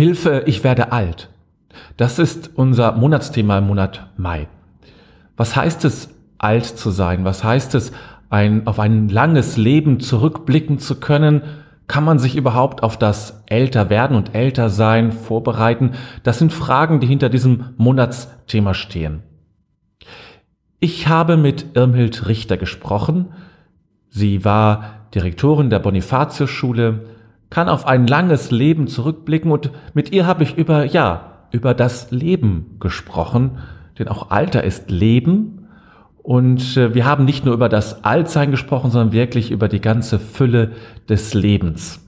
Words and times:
Hilfe, 0.00 0.44
ich 0.46 0.64
werde 0.64 0.92
alt. 0.92 1.28
Das 1.98 2.18
ist 2.18 2.52
unser 2.54 2.92
Monatsthema 2.92 3.58
im 3.58 3.66
Monat 3.66 4.08
Mai. 4.16 4.48
Was 5.36 5.56
heißt 5.56 5.84
es, 5.84 6.08
alt 6.38 6.64
zu 6.64 6.90
sein? 6.90 7.26
Was 7.26 7.44
heißt 7.44 7.74
es, 7.74 7.92
ein, 8.30 8.66
auf 8.66 8.80
ein 8.80 9.10
langes 9.10 9.58
Leben 9.58 10.00
zurückblicken 10.00 10.78
zu 10.78 11.00
können? 11.00 11.42
Kann 11.86 12.04
man 12.04 12.18
sich 12.18 12.34
überhaupt 12.34 12.82
auf 12.82 12.96
das 12.96 13.42
Älterwerden 13.44 14.16
und 14.16 14.34
Ältersein 14.34 15.12
vorbereiten? 15.12 15.90
Das 16.22 16.38
sind 16.38 16.54
Fragen, 16.54 17.00
die 17.00 17.06
hinter 17.06 17.28
diesem 17.28 17.74
Monatsthema 17.76 18.72
stehen. 18.72 19.22
Ich 20.78 21.08
habe 21.08 21.36
mit 21.36 21.76
Irmhild 21.76 22.26
Richter 22.26 22.56
gesprochen. 22.56 23.34
Sie 24.08 24.46
war 24.46 25.08
Direktorin 25.14 25.68
der 25.68 25.80
Bonifatius-Schule, 25.80 27.04
kann 27.50 27.68
auf 27.68 27.86
ein 27.86 28.06
langes 28.06 28.50
Leben 28.50 28.86
zurückblicken 28.86 29.50
und 29.50 29.70
mit 29.92 30.12
ihr 30.12 30.26
habe 30.26 30.44
ich 30.44 30.56
über, 30.56 30.84
ja, 30.84 31.46
über 31.50 31.74
das 31.74 32.10
Leben 32.10 32.76
gesprochen, 32.78 33.58
denn 33.98 34.08
auch 34.08 34.30
Alter 34.30 34.64
ist 34.64 34.90
Leben 34.90 35.68
und 36.22 36.76
äh, 36.76 36.94
wir 36.94 37.04
haben 37.04 37.24
nicht 37.24 37.44
nur 37.44 37.54
über 37.54 37.68
das 37.68 38.04
Altsein 38.04 38.50
gesprochen, 38.50 38.90
sondern 38.90 39.12
wirklich 39.12 39.50
über 39.50 39.68
die 39.68 39.80
ganze 39.80 40.18
Fülle 40.18 40.72
des 41.08 41.34
Lebens. 41.34 42.06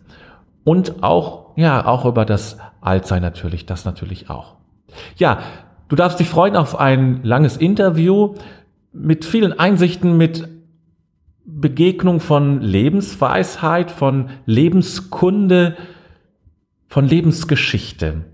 Und 0.64 1.02
auch, 1.02 1.56
ja, 1.56 1.84
auch 1.84 2.05
über 2.05 2.24
das 2.24 2.58
Altsein 2.80 3.22
natürlich, 3.22 3.67
das 3.67 3.84
natürlich 3.84 4.30
auch. 4.30 4.55
Ja, 5.17 5.41
du 5.89 5.97
darfst 5.97 6.20
dich 6.20 6.28
freuen 6.28 6.56
auf 6.56 6.78
ein 6.78 7.20
langes 7.24 7.56
Interview 7.56 8.34
mit 8.92 9.24
vielen 9.24 9.58
Einsichten, 9.58 10.17
mit 10.17 10.47
Begegnung 11.61 12.20
von 12.20 12.61
Lebensweisheit, 12.61 13.91
von 13.91 14.31
Lebenskunde, 14.47 15.77
von 16.89 17.06
Lebensgeschichte. 17.06 18.25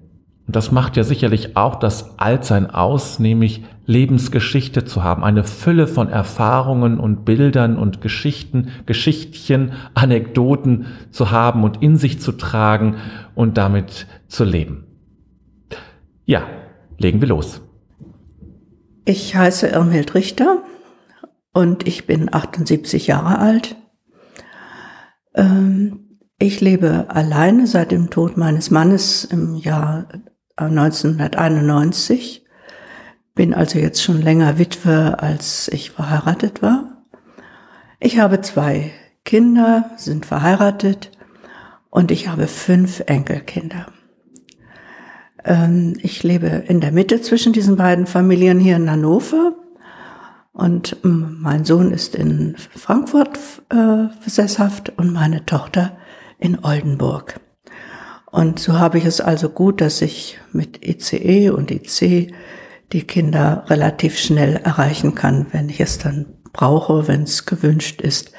Und 0.46 0.56
das 0.56 0.72
macht 0.72 0.96
ja 0.96 1.04
sicherlich 1.04 1.56
auch 1.56 1.76
das 1.76 2.18
Altsein 2.18 2.70
aus, 2.70 3.18
nämlich 3.18 3.64
Lebensgeschichte 3.86 4.84
zu 4.84 5.02
haben, 5.02 5.24
eine 5.24 5.44
Fülle 5.44 5.86
von 5.86 6.08
Erfahrungen 6.08 6.98
und 6.98 7.24
Bildern 7.24 7.76
und 7.76 8.00
Geschichten, 8.00 8.68
Geschichtchen, 8.86 9.72
Anekdoten 9.94 10.86
zu 11.10 11.30
haben 11.30 11.64
und 11.64 11.82
in 11.82 11.96
sich 11.96 12.20
zu 12.20 12.32
tragen 12.32 12.96
und 13.34 13.58
damit 13.58 14.06
zu 14.28 14.44
leben. 14.44 14.84
Ja, 16.24 16.46
legen 16.98 17.20
wir 17.20 17.28
los. 17.28 17.60
Ich 19.04 19.34
heiße 19.34 19.68
Irmhild 19.68 20.14
Richter 20.14 20.62
und 21.58 21.88
ich 21.88 22.06
bin 22.06 22.32
78 22.32 23.08
Jahre 23.08 23.40
alt. 23.40 23.74
Ähm, 25.34 26.20
ich 26.38 26.60
lebe 26.60 27.06
alleine 27.08 27.66
seit 27.66 27.90
dem 27.90 28.10
Tod 28.10 28.36
meines 28.36 28.70
Mannes 28.70 29.24
im 29.24 29.56
Jahr 29.56 30.06
1991 30.54 32.44
bin 33.34 33.54
also 33.54 33.80
jetzt 33.80 34.00
schon 34.00 34.22
länger 34.22 34.58
Witwe, 34.58 35.16
als 35.18 35.66
ich 35.66 35.90
verheiratet 35.90 36.62
war. 36.62 37.04
Ich 37.98 38.20
habe 38.20 38.40
zwei 38.40 38.92
Kinder, 39.24 39.90
sind 39.96 40.26
verheiratet 40.26 41.10
und 41.90 42.12
ich 42.12 42.28
habe 42.28 42.46
fünf 42.46 43.02
Enkelkinder. 43.06 43.86
Ähm, 45.44 45.98
ich 46.02 46.22
lebe 46.22 46.46
in 46.68 46.80
der 46.80 46.92
Mitte 46.92 47.20
zwischen 47.20 47.52
diesen 47.52 47.74
beiden 47.74 48.06
Familien 48.06 48.60
hier 48.60 48.76
in 48.76 48.88
Hannover 48.88 49.56
und 50.58 50.96
ähm, 51.04 51.38
mein 51.40 51.64
Sohn 51.64 51.92
ist 51.92 52.16
in 52.16 52.56
Frankfurt 52.74 53.38
äh, 53.70 54.08
sesshaft 54.28 54.92
und 54.96 55.12
meine 55.12 55.46
Tochter 55.46 55.96
in 56.38 56.62
Oldenburg. 56.64 57.38
Und 58.30 58.58
so 58.58 58.78
habe 58.78 58.98
ich 58.98 59.04
es 59.04 59.20
also 59.20 59.50
gut, 59.50 59.80
dass 59.80 60.02
ich 60.02 60.40
mit 60.52 60.84
ICE 60.84 61.50
und 61.50 61.70
IC 61.70 62.34
die 62.92 63.02
Kinder 63.06 63.64
relativ 63.68 64.18
schnell 64.18 64.56
erreichen 64.56 65.14
kann, 65.14 65.46
wenn 65.52 65.68
ich 65.68 65.80
es 65.80 65.98
dann 65.98 66.26
brauche, 66.52 67.06
wenn 67.06 67.22
es 67.22 67.46
gewünscht 67.46 68.00
ist. 68.00 68.32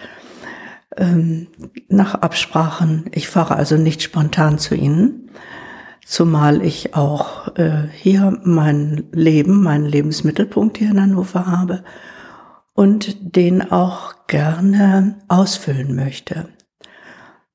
Ähm, 0.97 1.47
nach 1.88 2.16
Absprachen. 2.16 3.06
Ich 3.13 3.29
fahre 3.29 3.56
also 3.56 3.78
nicht 3.78 4.02
spontan 4.02 4.59
zu 4.59 4.75
ihnen, 4.75 5.28
zumal 6.09 6.66
ich 6.66 6.96
auch 6.96 7.56
äh, 7.56 7.88
hier 7.94 8.36
mein 8.44 9.09
Leben, 9.12 9.62
meinen 9.62 9.86
Lebensmittelpunkt 9.86 10.80
hier 10.80 10.90
in 10.90 11.00
Hannover 11.00 11.46
habe 11.46 11.84
und 12.74 13.36
den 13.36 13.72
auch 13.72 14.25
gerne 14.25 15.20
ausfüllen 15.28 15.96
möchte. 15.96 16.50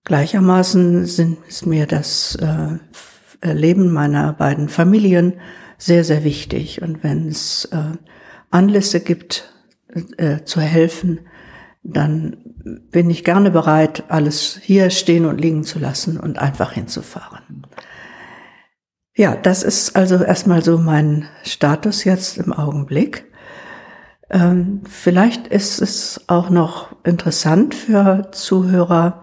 Gleichermaßen 0.04 1.04
sind, 1.04 1.38
ist 1.48 1.66
mir 1.66 1.86
das 1.86 2.36
äh, 2.36 3.52
Leben 3.52 3.92
meiner 3.92 4.32
beiden 4.34 4.68
Familien 4.68 5.32
sehr, 5.76 6.04
sehr 6.04 6.22
wichtig. 6.22 6.80
Und 6.80 7.02
wenn 7.02 7.26
es 7.26 7.64
äh, 7.72 7.98
Anlässe 8.52 9.00
gibt, 9.00 9.52
äh, 10.16 10.44
zu 10.44 10.60
helfen, 10.60 11.18
dann 11.82 12.36
bin 12.92 13.10
ich 13.10 13.24
gerne 13.24 13.50
bereit, 13.50 14.04
alles 14.08 14.60
hier 14.62 14.90
stehen 14.90 15.26
und 15.26 15.40
liegen 15.40 15.64
zu 15.64 15.80
lassen 15.80 16.20
und 16.20 16.38
einfach 16.38 16.70
hinzufahren. 16.70 17.66
Ja, 19.16 19.36
das 19.36 19.62
ist 19.62 19.94
also 19.94 20.16
erstmal 20.16 20.64
so 20.64 20.76
mein 20.76 21.28
Status 21.44 22.02
jetzt 22.02 22.36
im 22.36 22.52
Augenblick. 22.52 23.30
Ähm, 24.28 24.80
vielleicht 24.88 25.46
ist 25.46 25.80
es 25.80 26.24
auch 26.26 26.50
noch 26.50 26.96
interessant 27.04 27.76
für 27.76 28.30
Zuhörer 28.32 29.22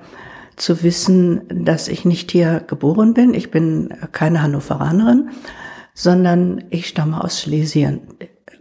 zu 0.56 0.84
wissen, 0.84 1.42
dass 1.50 1.90
ich 1.90 2.06
nicht 2.06 2.32
hier 2.32 2.62
geboren 2.66 3.14
bin. 3.14 3.34
Ich 3.34 3.52
bin 3.52 3.94
keine 4.14 4.42
Hannoveranerin, 4.42 5.32
sondern 5.94 6.64
ich 6.70 6.88
stamme 6.88 7.22
aus 7.22 7.42
Schlesien. 7.42 8.02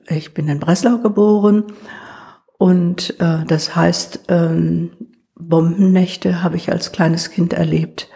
Ich 0.09 0.35
bin 0.35 0.49
in 0.49 0.59
Breslau 0.59 0.99
geboren 0.99 1.65
und 2.59 3.21
äh, 3.21 3.45
das 3.47 3.77
heißt, 3.77 4.25
ähm, 4.29 4.91
Bombennächte 5.37 6.43
habe 6.43 6.57
ich 6.57 6.73
als 6.73 6.91
kleines 6.91 7.31
Kind 7.31 7.53
erlebt. 7.53 8.09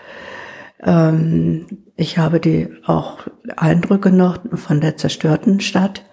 Ähm, 0.85 1.67
ich 1.97 2.19
habe 2.19 2.41
die 2.41 2.69
auch 2.85 3.19
Eindrücke 3.57 4.11
noch 4.11 4.39
von 4.55 4.81
der 4.81 4.97
zerstörten 4.97 5.61
Stadt. 5.61 6.05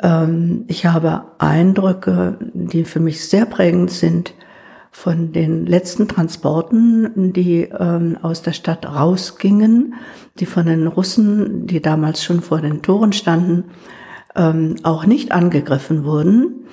Ähm, 0.00 0.64
ich 0.68 0.86
habe 0.86 1.32
Eindrücke, 1.38 2.38
die 2.54 2.84
für 2.84 3.00
mich 3.00 3.28
sehr 3.28 3.46
prägend 3.46 3.90
sind, 3.90 4.34
von 4.90 5.32
den 5.32 5.66
letzten 5.66 6.08
Transporten, 6.08 7.32
die 7.32 7.62
ähm, 7.62 8.18
aus 8.22 8.42
der 8.42 8.52
Stadt 8.52 8.86
rausgingen, 8.86 9.94
die 10.40 10.46
von 10.46 10.66
den 10.66 10.86
Russen, 10.86 11.66
die 11.66 11.80
damals 11.80 12.24
schon 12.24 12.40
vor 12.40 12.60
den 12.60 12.82
Toren 12.82 13.12
standen, 13.12 13.64
ähm, 14.34 14.76
auch 14.82 15.06
nicht 15.06 15.30
angegriffen 15.30 16.04
wurden. 16.04 16.66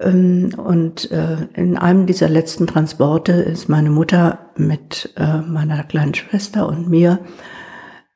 Ähm, 0.00 0.50
und 0.56 1.10
äh, 1.10 1.36
in 1.54 1.76
einem 1.76 2.06
dieser 2.06 2.28
letzten 2.28 2.66
Transporte 2.66 3.32
ist 3.32 3.68
meine 3.68 3.90
Mutter 3.90 4.50
mit 4.56 5.12
äh, 5.16 5.38
meiner 5.38 5.84
kleinen 5.84 6.14
Schwester 6.14 6.68
und 6.68 6.88
mir 6.88 7.20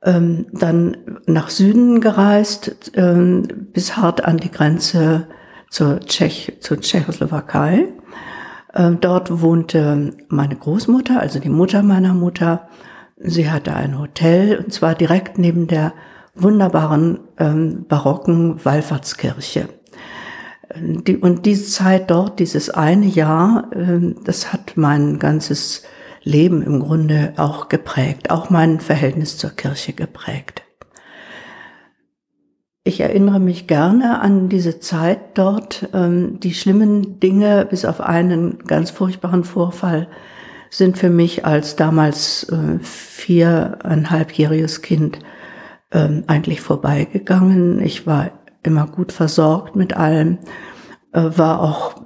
ähm, 0.02 0.46
dann 0.52 0.96
nach 1.26 1.50
Süden 1.50 2.00
gereist, 2.00 2.92
ähm, 2.94 3.68
bis 3.72 3.96
hart 3.96 4.24
an 4.24 4.38
die 4.38 4.50
Grenze 4.50 5.28
zur, 5.70 6.00
Tschech 6.00 6.58
zur 6.60 6.80
Tschechoslowakei. 6.80 7.88
Dort 9.00 9.40
wohnte 9.40 10.12
meine 10.28 10.54
Großmutter, 10.54 11.18
also 11.18 11.40
die 11.40 11.48
Mutter 11.48 11.82
meiner 11.82 12.12
Mutter. 12.12 12.68
Sie 13.16 13.50
hatte 13.50 13.74
ein 13.74 13.98
Hotel, 13.98 14.58
und 14.58 14.72
zwar 14.72 14.94
direkt 14.94 15.38
neben 15.38 15.66
der 15.66 15.94
wunderbaren 16.34 17.18
barocken 17.88 18.62
Wallfahrtskirche. 18.62 19.68
Die, 20.76 21.16
und 21.16 21.46
diese 21.46 21.64
Zeit 21.64 22.10
dort, 22.10 22.40
dieses 22.40 22.70
eine 22.70 23.06
Jahr, 23.06 23.70
äh, 23.72 24.14
das 24.24 24.52
hat 24.52 24.72
mein 24.76 25.18
ganzes 25.18 25.82
Leben 26.22 26.62
im 26.62 26.80
Grunde 26.80 27.32
auch 27.36 27.68
geprägt, 27.68 28.30
auch 28.30 28.50
mein 28.50 28.80
Verhältnis 28.80 29.38
zur 29.38 29.50
Kirche 29.50 29.94
geprägt. 29.94 30.62
Ich 32.84 33.00
erinnere 33.00 33.40
mich 33.40 33.66
gerne 33.66 34.20
an 34.20 34.48
diese 34.48 34.80
Zeit 34.80 35.38
dort. 35.38 35.88
Ähm, 35.92 36.40
die 36.40 36.54
schlimmen 36.54 37.20
Dinge, 37.20 37.66
bis 37.68 37.84
auf 37.84 38.00
einen 38.00 38.58
ganz 38.66 38.90
furchtbaren 38.90 39.44
Vorfall, 39.44 40.08
sind 40.70 40.98
für 40.98 41.10
mich 41.10 41.44
als 41.44 41.76
damals 41.76 42.44
äh, 42.44 42.78
viereinhalbjähriges 42.80 44.82
Kind 44.82 45.18
ähm, 45.92 46.24
eigentlich 46.26 46.60
vorbeigegangen. 46.60 47.80
Ich 47.80 48.06
war 48.06 48.30
immer 48.62 48.86
gut 48.86 49.12
versorgt 49.12 49.76
mit 49.76 49.96
allem, 49.96 50.38
äh, 51.12 51.30
war 51.36 51.62
auch 51.62 52.02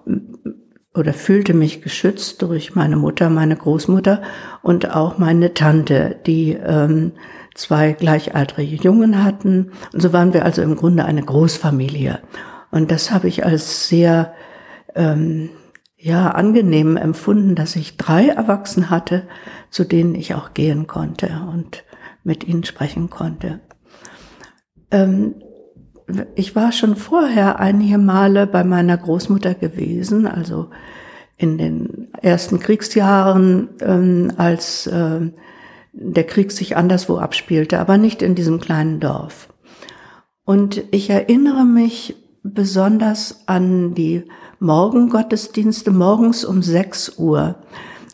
oder 0.94 1.14
fühlte 1.14 1.54
mich 1.54 1.80
geschützt 1.80 2.42
durch 2.42 2.74
meine 2.74 2.96
Mutter, 2.96 3.30
meine 3.30 3.56
Großmutter 3.56 4.20
und 4.62 4.90
auch 4.90 5.16
meine 5.16 5.54
Tante, 5.54 6.20
die 6.26 6.52
ähm, 6.52 7.12
zwei 7.54 7.92
gleichaltrige 7.92 8.76
Jungen 8.76 9.24
hatten. 9.24 9.72
Und 9.94 10.02
so 10.02 10.12
waren 10.12 10.34
wir 10.34 10.44
also 10.44 10.60
im 10.60 10.76
Grunde 10.76 11.06
eine 11.06 11.22
Großfamilie. 11.22 12.20
Und 12.70 12.90
das 12.90 13.10
habe 13.10 13.28
ich 13.28 13.44
als 13.46 13.88
sehr 13.88 14.34
ähm, 14.94 15.48
ja 15.96 16.32
angenehm 16.32 16.98
empfunden, 16.98 17.54
dass 17.54 17.74
ich 17.74 17.96
drei 17.96 18.28
Erwachsene 18.28 18.90
hatte, 18.90 19.26
zu 19.70 19.84
denen 19.84 20.14
ich 20.14 20.34
auch 20.34 20.52
gehen 20.52 20.86
konnte. 20.86 21.30
Und 21.50 21.84
mit 22.24 22.44
ihnen 22.46 22.64
sprechen 22.64 23.10
konnte. 23.10 23.60
Ähm, 24.90 25.42
ich 26.34 26.54
war 26.56 26.72
schon 26.72 26.96
vorher 26.96 27.60
einige 27.60 27.98
Male 27.98 28.46
bei 28.46 28.64
meiner 28.64 28.96
Großmutter 28.96 29.54
gewesen, 29.54 30.26
also 30.26 30.70
in 31.36 31.58
den 31.58 32.08
ersten 32.20 32.60
Kriegsjahren, 32.60 33.70
ähm, 33.80 34.32
als 34.36 34.86
äh, 34.86 35.30
der 35.92 36.24
Krieg 36.24 36.52
sich 36.52 36.76
anderswo 36.76 37.18
abspielte, 37.18 37.78
aber 37.78 37.98
nicht 37.98 38.22
in 38.22 38.34
diesem 38.34 38.60
kleinen 38.60 39.00
Dorf. 39.00 39.48
Und 40.44 40.82
ich 40.90 41.10
erinnere 41.10 41.64
mich 41.64 42.16
besonders 42.42 43.42
an 43.46 43.94
die 43.94 44.24
Morgengottesdienste 44.58 45.90
morgens 45.90 46.44
um 46.44 46.62
6 46.62 47.18
Uhr. 47.18 47.56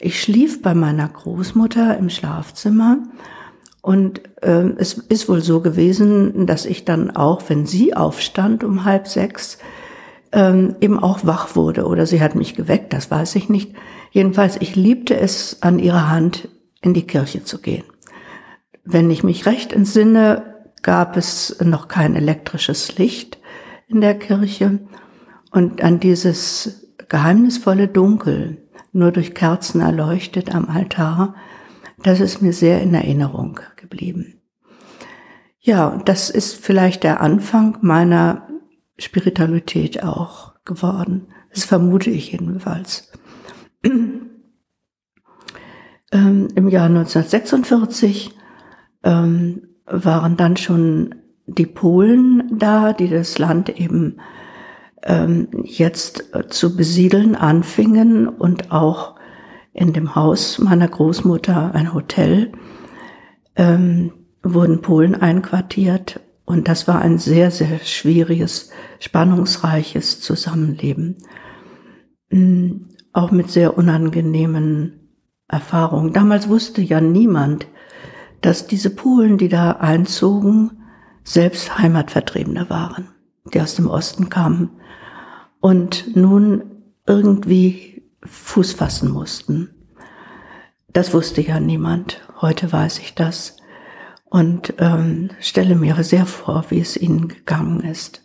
Ich 0.00 0.20
schlief 0.20 0.62
bei 0.62 0.74
meiner 0.74 1.08
Großmutter 1.08 1.96
im 1.96 2.10
Schlafzimmer 2.10 2.98
und 3.82 4.22
äh, 4.42 4.70
es 4.76 4.94
ist 4.94 5.28
wohl 5.28 5.40
so 5.40 5.60
gewesen, 5.60 6.46
dass 6.46 6.66
ich 6.66 6.84
dann 6.84 7.10
auch, 7.10 7.42
wenn 7.48 7.66
sie 7.66 7.94
aufstand 7.94 8.64
um 8.64 8.84
halb 8.84 9.06
sechs, 9.06 9.58
ähm, 10.32 10.76
eben 10.80 10.98
auch 10.98 11.20
wach 11.24 11.56
wurde 11.56 11.86
oder 11.86 12.06
sie 12.06 12.20
hat 12.20 12.34
mich 12.34 12.54
geweckt, 12.54 12.92
das 12.92 13.10
weiß 13.10 13.34
ich 13.36 13.48
nicht. 13.48 13.74
Jedenfalls, 14.10 14.56
ich 14.60 14.76
liebte 14.76 15.16
es, 15.16 15.62
an 15.62 15.78
ihrer 15.78 16.10
Hand 16.10 16.48
in 16.82 16.94
die 16.94 17.06
Kirche 17.06 17.44
zu 17.44 17.60
gehen. 17.60 17.84
Wenn 18.84 19.10
ich 19.10 19.22
mich 19.22 19.46
recht 19.46 19.72
entsinne, 19.72 20.54
gab 20.82 21.16
es 21.16 21.56
noch 21.62 21.88
kein 21.88 22.14
elektrisches 22.14 22.98
Licht 22.98 23.38
in 23.88 24.00
der 24.00 24.18
Kirche 24.18 24.78
und 25.50 25.82
an 25.82 26.00
dieses 26.00 26.94
geheimnisvolle 27.08 27.88
Dunkel, 27.88 28.58
nur 28.92 29.12
durch 29.12 29.34
Kerzen 29.34 29.80
erleuchtet 29.80 30.54
am 30.54 30.68
Altar, 30.68 31.34
das 32.02 32.20
ist 32.20 32.42
mir 32.42 32.52
sehr 32.52 32.80
in 32.82 32.94
Erinnerung 32.94 33.60
geblieben. 33.76 34.40
Ja, 35.60 36.00
das 36.04 36.30
ist 36.30 36.54
vielleicht 36.64 37.02
der 37.02 37.20
Anfang 37.20 37.78
meiner 37.80 38.48
Spiritualität 38.98 40.02
auch 40.02 40.54
geworden. 40.64 41.28
Das 41.52 41.64
vermute 41.64 42.10
ich 42.10 42.32
jedenfalls. 42.32 43.10
ähm, 43.84 44.28
Im 46.54 46.68
Jahr 46.68 46.86
1946 46.86 48.30
ähm, 49.02 49.68
waren 49.86 50.36
dann 50.36 50.56
schon 50.56 51.14
die 51.46 51.66
Polen 51.66 52.58
da, 52.58 52.92
die 52.92 53.08
das 53.08 53.38
Land 53.38 53.68
eben 53.68 54.18
ähm, 55.02 55.48
jetzt 55.64 56.34
äh, 56.34 56.46
zu 56.48 56.76
besiedeln 56.76 57.34
anfingen 57.34 58.28
und 58.28 58.70
auch 58.70 59.17
in 59.78 59.92
dem 59.92 60.16
Haus 60.16 60.58
meiner 60.58 60.88
Großmutter 60.88 61.72
ein 61.72 61.94
Hotel 61.94 62.50
ähm, 63.54 64.12
wurden 64.42 64.82
Polen 64.82 65.14
einquartiert 65.14 66.20
und 66.44 66.66
das 66.66 66.88
war 66.88 67.00
ein 67.00 67.18
sehr, 67.18 67.52
sehr 67.52 67.78
schwieriges, 67.78 68.70
spannungsreiches 68.98 70.20
Zusammenleben. 70.20 71.18
Mm, 72.30 72.88
auch 73.12 73.30
mit 73.30 73.50
sehr 73.50 73.78
unangenehmen 73.78 75.14
Erfahrungen. 75.46 76.12
Damals 76.12 76.48
wusste 76.48 76.82
ja 76.82 77.00
niemand, 77.00 77.66
dass 78.40 78.66
diese 78.66 78.90
Polen, 78.90 79.38
die 79.38 79.48
da 79.48 79.72
einzogen, 79.72 80.82
selbst 81.22 81.78
Heimatvertriebene 81.78 82.68
waren, 82.68 83.08
die 83.52 83.60
aus 83.60 83.76
dem 83.76 83.88
Osten 83.88 84.28
kamen 84.28 84.70
und 85.60 86.16
nun 86.16 86.62
irgendwie 87.06 87.97
Fuß 88.30 88.72
fassen 88.72 89.10
mussten. 89.10 89.70
Das 90.92 91.12
wusste 91.12 91.40
ja 91.40 91.60
niemand. 91.60 92.20
Heute 92.40 92.72
weiß 92.72 92.98
ich 92.98 93.14
das 93.14 93.56
und 94.24 94.74
ähm, 94.78 95.30
stelle 95.40 95.74
mir 95.74 96.02
sehr 96.02 96.26
vor, 96.26 96.64
wie 96.70 96.80
es 96.80 96.96
ihnen 96.96 97.28
gegangen 97.28 97.80
ist. 97.80 98.22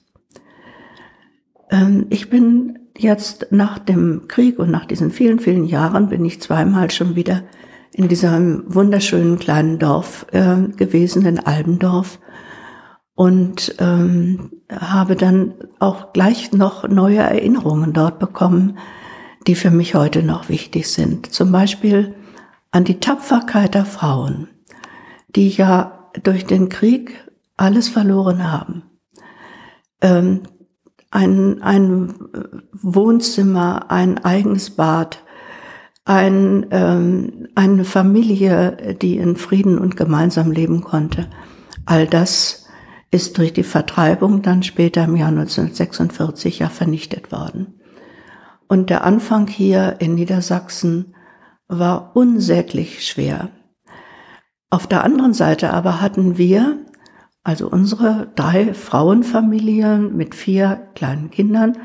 Ähm, 1.70 2.08
ich 2.10 2.30
bin 2.30 2.80
jetzt 2.98 3.48
nach 3.52 3.80
dem 3.80 4.28
Krieg 4.28 4.60
und 4.60 4.70
nach 4.70 4.86
diesen 4.86 5.12
vielen, 5.12 5.40
vielen 5.40 5.66
Jahren 5.66 6.10
bin 6.10 6.24
ich 6.26 6.42
zweimal 6.42 6.92
schon 6.92 7.16
wieder 7.16 7.44
in 7.92 8.08
diesem 8.08 8.64
wunderschönen 8.68 9.40
kleinen 9.40 9.80
Dorf 9.80 10.26
äh, 10.32 10.68
gewesen, 10.76 11.26
in 11.26 11.40
Albendorf 11.40 12.20
und 13.16 13.76
ähm, 13.80 14.52
habe 14.70 15.16
dann 15.16 15.54
auch 15.80 16.14
gleich 16.14 16.52
noch 16.52 16.88
neue 16.88 17.20
Erinnerungen 17.20 17.94
dort 17.94 18.20
bekommen, 18.20 18.78
die 19.48 19.56
für 19.56 19.72
mich 19.72 19.96
heute 19.96 20.24
noch 20.24 20.50
wichtig 20.50 20.88
sind. 20.90 21.32
Zum 21.34 21.52
Beispiel 21.52 22.16
an 22.72 22.84
die 22.84 23.00
Tapferkeit 23.00 23.76
der 23.76 23.86
Frauen, 23.86 24.48
die 25.36 25.50
ja 25.50 26.10
durch 26.22 26.46
den 26.46 26.70
Krieg 26.70 27.16
alles 27.58 27.90
verloren 27.90 28.52
haben. 28.52 28.84
Ähm, 30.02 30.42
ein, 31.12 31.62
ein 31.62 32.16
Wohnzimmer, 32.72 33.92
ein 33.92 34.24
eigenes 34.24 34.72
Bad, 34.72 35.24
ein, 36.06 36.66
ähm, 36.72 37.48
eine 37.56 37.86
Familie, 37.86 38.96
die 39.02 39.18
in 39.18 39.36
Frieden 39.36 39.78
und 39.78 39.96
gemeinsam 39.96 40.52
leben 40.52 40.82
konnte. 40.82 41.30
All 41.86 42.08
das 42.08 42.66
ist 43.12 43.38
durch 43.38 43.54
die 43.54 43.64
Vertreibung 43.64 44.42
dann 44.42 44.64
später 44.64 45.04
im 45.04 45.16
Jahr 45.16 45.30
1946 45.30 46.60
ja 46.60 46.70
vernichtet 46.70 47.32
worden. 47.32 47.80
Und 48.68 48.90
der 48.90 49.04
Anfang 49.04 49.48
hier 49.48 49.98
in 50.00 50.16
Niedersachsen 50.16 51.16
war 51.68 52.16
unsäglich 52.16 53.06
schwer. 53.06 53.50
Auf 54.70 54.88
der 54.88 55.04
anderen 55.04 55.34
Seite 55.34 55.72
aber 55.72 56.02
hatten 56.02 56.38
wir, 56.38 56.80
also 57.44 57.70
unsere 57.70 58.32
drei 58.36 58.74
Frauenfamilien 58.74 60.16
mit 60.16 60.34
vier 60.34 60.88
kleinen 60.96 61.30
Kindern, 61.30 61.78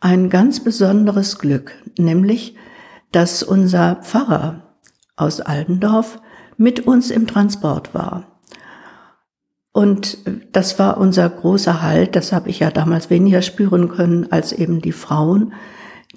ein 0.00 0.30
ganz 0.30 0.60
besonderes 0.60 1.38
Glück, 1.38 1.74
nämlich, 1.98 2.56
dass 3.12 3.42
unser 3.42 3.96
Pfarrer 3.96 4.74
aus 5.16 5.40
Aldendorf 5.40 6.20
mit 6.56 6.86
uns 6.86 7.10
im 7.10 7.26
Transport 7.26 7.94
war. 7.94 8.40
Und 9.72 10.18
das 10.52 10.78
war 10.78 10.98
unser 10.98 11.28
großer 11.28 11.82
Halt, 11.82 12.16
das 12.16 12.32
habe 12.32 12.48
ich 12.50 12.58
ja 12.58 12.70
damals 12.70 13.10
weniger 13.10 13.42
spüren 13.42 13.88
können 13.88 14.32
als 14.32 14.52
eben 14.52 14.80
die 14.80 14.92
Frauen, 14.92 15.52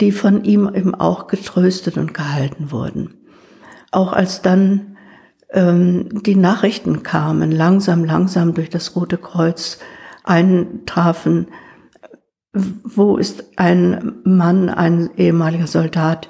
die 0.01 0.11
von 0.11 0.43
ihm 0.43 0.69
eben 0.73 0.95
auch 0.95 1.27
getröstet 1.27 1.97
und 1.97 2.13
gehalten 2.13 2.71
wurden. 2.71 3.13
Auch 3.91 4.13
als 4.13 4.41
dann 4.41 4.97
ähm, 5.51 6.23
die 6.23 6.35
Nachrichten 6.35 7.03
kamen, 7.03 7.51
langsam, 7.51 8.03
langsam 8.03 8.53
durch 8.53 8.69
das 8.69 8.95
Rote 8.95 9.17
Kreuz 9.17 9.79
eintrafen, 10.23 11.47
wo 12.53 13.17
ist 13.17 13.45
ein 13.57 14.15
Mann, 14.23 14.69
ein 14.69 15.11
ehemaliger 15.17 15.67
Soldat, 15.67 16.29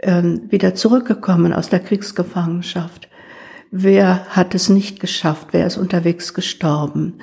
ähm, 0.00 0.42
wieder 0.50 0.74
zurückgekommen 0.74 1.52
aus 1.52 1.68
der 1.68 1.80
Kriegsgefangenschaft? 1.80 3.08
Wer 3.70 4.26
hat 4.28 4.54
es 4.54 4.68
nicht 4.68 5.00
geschafft, 5.00 5.48
wer 5.50 5.66
ist 5.66 5.76
unterwegs 5.76 6.34
gestorben, 6.34 7.14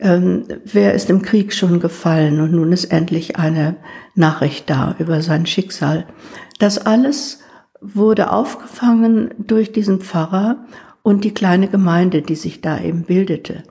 ähm, 0.00 0.44
wer 0.64 0.94
ist 0.94 1.10
im 1.10 1.22
Krieg 1.22 1.52
schon 1.52 1.80
gefallen 1.80 2.40
und 2.40 2.52
nun 2.52 2.72
ist 2.72 2.86
endlich 2.86 3.36
eine 3.36 3.76
Nachricht 4.14 4.70
da 4.70 4.94
über 4.98 5.22
sein 5.22 5.46
Schicksal. 5.46 6.06
Das 6.58 6.78
alles 6.78 7.40
wurde 7.80 8.32
aufgefangen 8.32 9.30
durch 9.38 9.72
diesen 9.72 10.00
Pfarrer 10.00 10.64
und 11.02 11.24
die 11.24 11.34
kleine 11.34 11.68
Gemeinde, 11.68 12.22
die 12.22 12.34
sich 12.34 12.60
da 12.60 12.80
eben 12.80 13.04
bildete. 13.04 13.62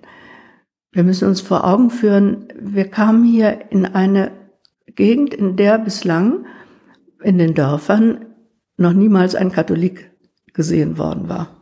Wir 0.91 1.03
müssen 1.03 1.27
uns 1.27 1.41
vor 1.41 1.65
Augen 1.65 1.89
führen, 1.89 2.47
wir 2.59 2.89
kamen 2.89 3.23
hier 3.23 3.71
in 3.71 3.85
eine 3.85 4.31
Gegend, 4.95 5.33
in 5.33 5.55
der 5.55 5.77
bislang 5.77 6.45
in 7.21 7.37
den 7.37 7.53
Dörfern 7.53 8.25
noch 8.77 8.93
niemals 8.93 9.35
ein 9.35 9.51
Katholik 9.51 10.11
gesehen 10.53 10.97
worden 10.97 11.29
war. 11.29 11.56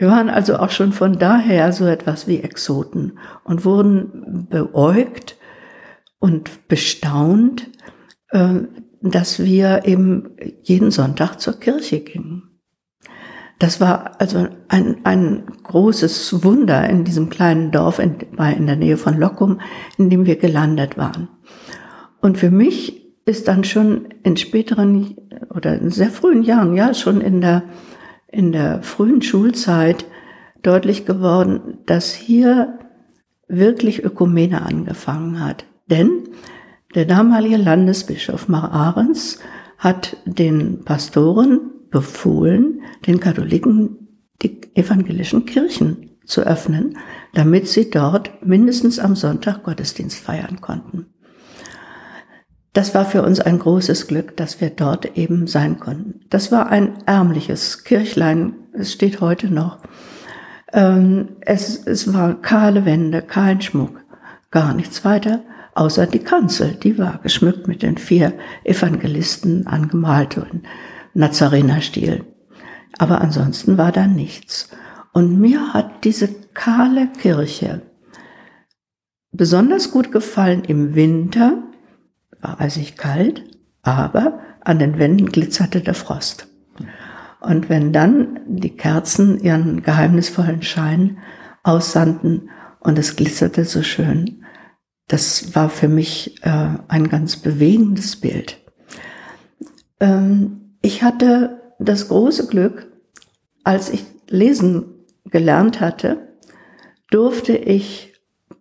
Wir 0.00 0.08
waren 0.08 0.30
also 0.30 0.56
auch 0.56 0.70
schon 0.70 0.94
von 0.94 1.18
daher 1.18 1.74
so 1.74 1.84
etwas 1.84 2.26
wie 2.26 2.38
Exoten 2.38 3.18
und 3.44 3.66
wurden 3.66 4.46
beäugt 4.48 5.36
und 6.18 6.68
bestaunt, 6.68 7.68
äh, 8.30 8.60
dass 9.02 9.44
wir 9.44 9.82
eben 9.84 10.30
jeden 10.62 10.90
Sonntag 10.90 11.36
zur 11.36 11.60
Kirche 11.60 12.00
gingen. 12.00 12.44
Das 13.58 13.78
war 13.82 14.18
also 14.18 14.48
ein, 14.68 15.04
ein 15.04 15.44
großes 15.64 16.44
Wunder 16.44 16.88
in 16.88 17.04
diesem 17.04 17.28
kleinen 17.28 17.70
Dorf 17.70 17.98
in, 17.98 18.14
in 18.20 18.66
der 18.66 18.76
Nähe 18.76 18.96
von 18.96 19.18
Lockum, 19.18 19.60
in 19.98 20.08
dem 20.08 20.24
wir 20.24 20.36
gelandet 20.36 20.96
waren. 20.96 21.28
Und 22.22 22.38
für 22.38 22.50
mich 22.50 23.04
ist 23.26 23.48
dann 23.48 23.64
schon 23.64 24.08
in 24.22 24.38
späteren 24.38 25.14
oder 25.54 25.78
in 25.78 25.90
sehr 25.90 26.08
frühen 26.08 26.42
Jahren, 26.42 26.74
ja, 26.74 26.94
schon 26.94 27.20
in 27.20 27.42
der 27.42 27.64
in 28.32 28.52
der 28.52 28.82
frühen 28.82 29.22
Schulzeit 29.22 30.06
deutlich 30.62 31.06
geworden, 31.06 31.78
dass 31.86 32.12
hier 32.12 32.78
wirklich 33.48 34.04
Ökumene 34.04 34.62
angefangen 34.62 35.44
hat. 35.44 35.64
Denn 35.86 36.28
der 36.94 37.04
damalige 37.04 37.56
Landesbischof 37.56 38.48
Mar 38.48 38.72
Ahrens 38.72 39.40
hat 39.78 40.16
den 40.24 40.84
Pastoren 40.84 41.70
befohlen, 41.90 42.82
den 43.06 43.20
Katholiken 43.20 44.08
die 44.42 44.60
evangelischen 44.74 45.44
Kirchen 45.44 46.10
zu 46.24 46.42
öffnen, 46.42 46.96
damit 47.34 47.68
sie 47.68 47.90
dort 47.90 48.46
mindestens 48.46 48.98
am 48.98 49.16
Sonntag 49.16 49.64
Gottesdienst 49.64 50.18
feiern 50.18 50.60
konnten. 50.60 51.06
Das 52.72 52.94
war 52.94 53.04
für 53.04 53.22
uns 53.22 53.40
ein 53.40 53.58
großes 53.58 54.06
Glück, 54.06 54.36
dass 54.36 54.60
wir 54.60 54.70
dort 54.70 55.16
eben 55.16 55.46
sein 55.46 55.80
konnten. 55.80 56.20
Das 56.30 56.52
war 56.52 56.68
ein 56.68 56.98
ärmliches 57.06 57.82
Kirchlein, 57.84 58.54
es 58.72 58.92
steht 58.92 59.20
heute 59.20 59.52
noch. 59.52 59.78
Ähm, 60.72 61.36
es, 61.40 61.84
es 61.84 62.12
war 62.14 62.40
kahle 62.40 62.84
Wände, 62.84 63.22
kein 63.22 63.60
Schmuck, 63.60 64.04
gar 64.52 64.72
nichts 64.72 65.04
weiter, 65.04 65.42
außer 65.74 66.06
die 66.06 66.20
Kanzel, 66.20 66.74
die 66.74 66.96
war 66.96 67.18
geschmückt 67.22 67.66
mit 67.66 67.82
den 67.82 67.98
vier 67.98 68.34
Evangelisten 68.62 69.66
angemalt 69.66 70.38
und 70.38 70.62
Nazarenerstil. 71.12 72.24
Aber 72.98 73.20
ansonsten 73.20 73.78
war 73.78 73.90
da 73.90 74.06
nichts. 74.06 74.70
Und 75.12 75.40
mir 75.40 75.74
hat 75.74 76.04
diese 76.04 76.28
kahle 76.54 77.08
Kirche 77.08 77.82
besonders 79.32 79.90
gut 79.90 80.12
gefallen 80.12 80.62
im 80.64 80.94
Winter, 80.94 81.62
war 82.42 82.60
eisig 82.60 82.96
kalt, 82.96 83.44
aber 83.82 84.40
an 84.62 84.78
den 84.78 84.98
Wänden 84.98 85.26
glitzerte 85.26 85.80
der 85.80 85.94
Frost. 85.94 86.48
Und 87.40 87.68
wenn 87.68 87.92
dann 87.92 88.40
die 88.46 88.76
Kerzen 88.76 89.40
ihren 89.40 89.82
geheimnisvollen 89.82 90.62
Schein 90.62 91.18
aussandten 91.62 92.50
und 92.80 92.98
es 92.98 93.16
glitzerte 93.16 93.64
so 93.64 93.82
schön, 93.82 94.44
das 95.08 95.54
war 95.54 95.70
für 95.70 95.88
mich 95.88 96.44
äh, 96.44 96.68
ein 96.88 97.08
ganz 97.08 97.36
bewegendes 97.36 98.16
Bild. 98.16 98.58
Ähm, 99.98 100.76
ich 100.82 101.02
hatte 101.02 101.74
das 101.78 102.08
große 102.08 102.46
Glück, 102.46 102.92
als 103.64 103.90
ich 103.90 104.04
lesen 104.28 104.84
gelernt 105.24 105.80
hatte, 105.80 106.28
durfte 107.10 107.56
ich 107.56 108.14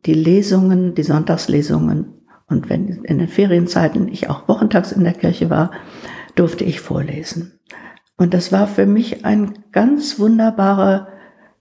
die 0.06 0.14
Lesungen, 0.14 0.96
die 0.96 1.04
Sonntagslesungen 1.04 2.19
und 2.50 2.70
wenn 2.70 3.04
in 3.04 3.20
den 3.20 3.28
Ferienzeiten 3.28 4.08
ich 4.08 4.30
auch 4.30 4.48
wochentags 4.48 4.92
in 4.92 5.04
der 5.04 5.14
Kirche 5.14 5.50
war, 5.50 5.72
durfte 6.36 6.64
ich 6.64 6.82
vorlesen. 6.82 7.60
Und 8.18 8.34
das 8.34 8.52
war 8.52 8.68
für 8.68 8.86
mich 8.86 9.24
eine 9.24 9.54
ganz 9.72 10.20
wunderbare 10.20 11.08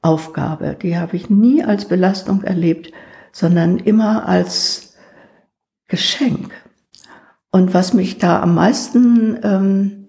Aufgabe. 0.02 0.76
Die 0.80 0.96
habe 0.98 1.16
ich 1.16 1.30
nie 1.30 1.62
als 1.62 1.86
Belastung 1.86 2.42
erlebt, 2.42 2.92
sondern 3.32 3.78
immer 3.78 4.26
als 4.28 4.96
Geschenk. 5.86 6.50
Und 7.50 7.74
was 7.74 7.94
mich 7.94 8.18
da 8.18 8.42
am 8.42 8.54
meisten 8.54 9.38
ähm, 9.42 10.08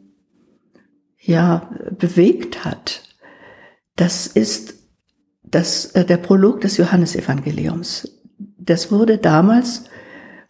ja 1.20 1.70
bewegt 1.98 2.66
hat, 2.66 3.04
das 3.96 4.28
ist 4.28 4.76
das, 5.44 5.88
äh, 5.88 6.06
der 6.06 6.18
Prolog 6.18 6.62
des 6.62 6.78
Johannesevangeliums. 6.78 8.22
Das 8.58 8.92
wurde 8.92 9.18
damals 9.18 9.86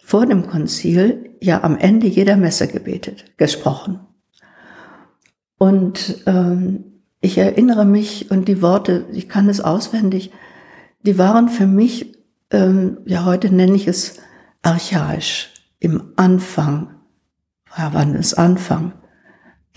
vor 0.10 0.26
dem 0.26 0.48
Konzil 0.48 1.36
ja 1.40 1.64
am 1.64 1.78
Ende 1.78 2.08
jeder 2.08 2.36
Messe 2.36 2.68
gebetet, 2.68 3.26
gesprochen. 3.38 4.00
Und 5.60 6.24
ähm, 6.26 7.04
ich 7.22 7.38
erinnere 7.38 7.86
mich 7.86 8.32
und 8.32 8.48
die 8.48 8.64
Worte, 8.64 9.06
ich 9.12 9.30
kann 9.30 9.48
es 9.50 9.62
auswendig, 9.62 10.32
die 11.04 11.20
waren 11.20 11.48
für 11.48 11.68
mich, 11.68 12.18
ähm, 12.50 12.98
ja 13.06 13.24
heute 13.24 13.54
nenne 13.54 13.76
ich 13.76 13.88
es 13.88 14.20
archaisch, 14.64 15.54
im 15.78 16.14
Anfang. 16.16 16.96
Ja, 17.78 17.92
wann 17.94 18.16
ist 18.16 18.34
Anfang? 18.34 18.94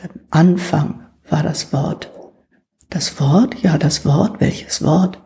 Der 0.01 0.09
Anfang 0.31 1.09
war 1.29 1.43
das 1.43 1.75
Wort. 1.75 2.11
Das 2.89 3.21
Wort, 3.21 3.63
ja, 3.63 3.77
das 3.77 4.07
Wort, 4.07 4.41
welches 4.41 4.83
Wort? 4.83 5.21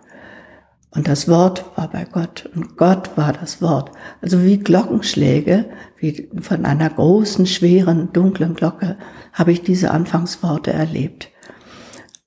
Und 0.96 1.08
das 1.08 1.28
Wort 1.28 1.66
war 1.76 1.90
bei 1.90 2.06
Gott 2.10 2.48
und 2.54 2.78
Gott 2.78 3.16
war 3.16 3.34
das 3.34 3.60
Wort. 3.60 3.92
Also 4.22 4.42
wie 4.42 4.58
Glockenschläge, 4.58 5.66
wie 5.98 6.30
von 6.40 6.64
einer 6.64 6.88
großen, 6.88 7.44
schweren, 7.44 8.14
dunklen 8.14 8.54
Glocke 8.54 8.96
habe 9.34 9.52
ich 9.52 9.62
diese 9.62 9.90
Anfangsworte 9.90 10.72
erlebt. 10.72 11.30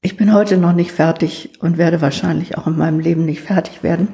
Ich 0.02 0.18
bin 0.18 0.34
heute 0.34 0.58
noch 0.58 0.74
nicht 0.74 0.92
fertig 0.92 1.54
und 1.62 1.80
werde 1.80 2.00
wahrscheinlich 2.00 2.60
auch 2.60 2.68
in 2.68 2.78
meinem 2.78 3.00
Leben 3.00 3.26
nicht 3.26 3.42
fertig 3.42 3.82
werden 3.82 4.10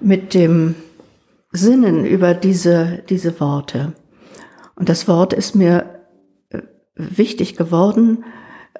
mit 0.00 0.32
dem 0.32 0.74
Sinnen 1.52 2.06
über 2.06 2.32
diese, 2.32 3.02
diese 3.10 3.38
Worte. 3.38 3.92
Und 4.76 4.88
das 4.88 5.06
Wort 5.08 5.34
ist 5.34 5.54
mir 5.54 6.00
äh, 6.48 6.62
wichtig 6.96 7.56
geworden, 7.56 8.24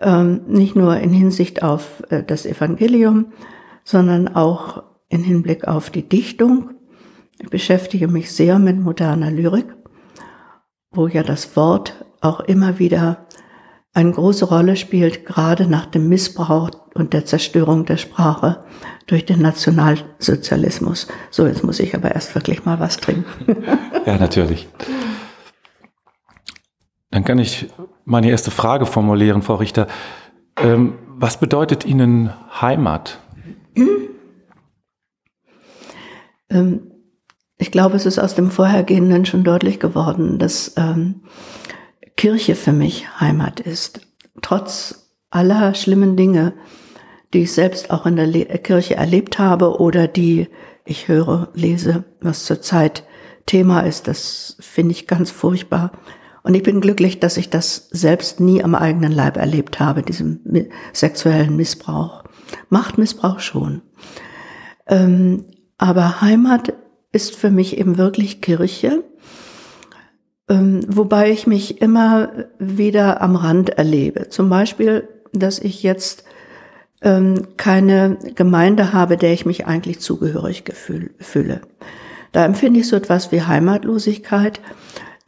ähm, 0.00 0.40
nicht 0.48 0.74
nur 0.74 0.96
in 0.96 1.12
Hinsicht 1.12 1.62
auf 1.62 2.02
äh, 2.08 2.22
das 2.22 2.46
Evangelium, 2.46 3.26
sondern 3.84 4.34
auch 4.34 4.82
in 5.14 5.22
Hinblick 5.22 5.66
auf 5.66 5.90
die 5.90 6.06
Dichtung. 6.06 6.70
Ich 7.40 7.48
beschäftige 7.48 8.08
mich 8.08 8.32
sehr 8.32 8.58
mit 8.58 8.78
moderner 8.78 9.30
Lyrik, 9.30 9.66
wo 10.90 11.06
ja 11.06 11.22
das 11.22 11.56
Wort 11.56 12.04
auch 12.20 12.40
immer 12.40 12.78
wieder 12.78 13.26
eine 13.92 14.10
große 14.10 14.46
Rolle 14.46 14.74
spielt, 14.74 15.24
gerade 15.24 15.68
nach 15.68 15.86
dem 15.86 16.08
Missbrauch 16.08 16.70
und 16.94 17.12
der 17.12 17.24
Zerstörung 17.26 17.84
der 17.84 17.96
Sprache 17.96 18.64
durch 19.06 19.24
den 19.24 19.40
Nationalsozialismus. 19.40 21.06
So, 21.30 21.46
jetzt 21.46 21.62
muss 21.62 21.78
ich 21.78 21.94
aber 21.94 22.12
erst 22.12 22.34
wirklich 22.34 22.64
mal 22.64 22.80
was 22.80 22.96
trinken. 22.96 23.64
ja, 24.06 24.16
natürlich. 24.18 24.68
Dann 27.12 27.24
kann 27.24 27.38
ich 27.38 27.68
meine 28.04 28.30
erste 28.30 28.50
Frage 28.50 28.84
formulieren, 28.84 29.42
Frau 29.42 29.54
Richter. 29.54 29.86
Ähm, 30.56 30.94
was 31.06 31.38
bedeutet 31.38 31.84
Ihnen 31.84 32.32
Heimat? 32.60 33.20
Hm? 33.76 34.08
Ähm, 36.54 36.90
ich 37.58 37.70
glaube, 37.70 37.96
es 37.96 38.06
ist 38.06 38.18
aus 38.18 38.34
dem 38.34 38.50
Vorhergehenden 38.50 39.26
schon 39.26 39.44
deutlich 39.44 39.78
geworden, 39.78 40.38
dass 40.38 40.74
ähm, 40.76 41.22
Kirche 42.16 42.54
für 42.54 42.72
mich 42.72 43.20
Heimat 43.20 43.60
ist. 43.60 44.00
Trotz 44.42 45.12
aller 45.30 45.74
schlimmen 45.74 46.16
Dinge, 46.16 46.54
die 47.32 47.42
ich 47.42 47.52
selbst 47.52 47.90
auch 47.90 48.06
in 48.06 48.16
der 48.16 48.26
Le 48.26 48.44
Kirche 48.44 48.94
erlebt 48.94 49.38
habe 49.38 49.78
oder 49.80 50.08
die 50.08 50.48
ich 50.84 51.08
höre, 51.08 51.48
lese, 51.54 52.04
was 52.20 52.44
zurzeit 52.44 53.04
Thema 53.46 53.80
ist, 53.80 54.08
das 54.08 54.56
finde 54.60 54.92
ich 54.92 55.06
ganz 55.06 55.30
furchtbar. 55.30 55.92
Und 56.42 56.54
ich 56.54 56.62
bin 56.62 56.80
glücklich, 56.80 57.20
dass 57.20 57.36
ich 57.36 57.50
das 57.50 57.88
selbst 57.90 58.38
nie 58.38 58.62
am 58.62 58.74
eigenen 58.74 59.12
Leib 59.12 59.36
erlebt 59.36 59.80
habe, 59.80 60.02
diesen 60.02 60.68
sexuellen 60.92 61.56
Missbrauch. 61.56 62.24
Machtmissbrauch 62.68 63.40
schon. 63.40 63.82
Ähm, 64.86 65.46
aber 65.78 66.20
Heimat 66.20 66.74
ist 67.12 67.36
für 67.36 67.50
mich 67.50 67.78
eben 67.78 67.98
wirklich 67.98 68.40
Kirche, 68.40 69.04
ähm, 70.48 70.80
wobei 70.88 71.30
ich 71.30 71.46
mich 71.46 71.80
immer 71.80 72.30
wieder 72.58 73.22
am 73.22 73.36
Rand 73.36 73.70
erlebe. 73.70 74.28
Zum 74.28 74.48
Beispiel, 74.48 75.08
dass 75.32 75.58
ich 75.58 75.82
jetzt 75.82 76.24
ähm, 77.02 77.48
keine 77.56 78.18
Gemeinde 78.34 78.92
habe, 78.92 79.16
der 79.16 79.32
ich 79.32 79.46
mich 79.46 79.66
eigentlich 79.66 80.00
zugehörig 80.00 80.64
fühle. 80.74 81.60
Da 82.32 82.44
empfinde 82.44 82.80
ich 82.80 82.88
so 82.88 82.96
etwas 82.96 83.30
wie 83.30 83.42
Heimatlosigkeit, 83.42 84.60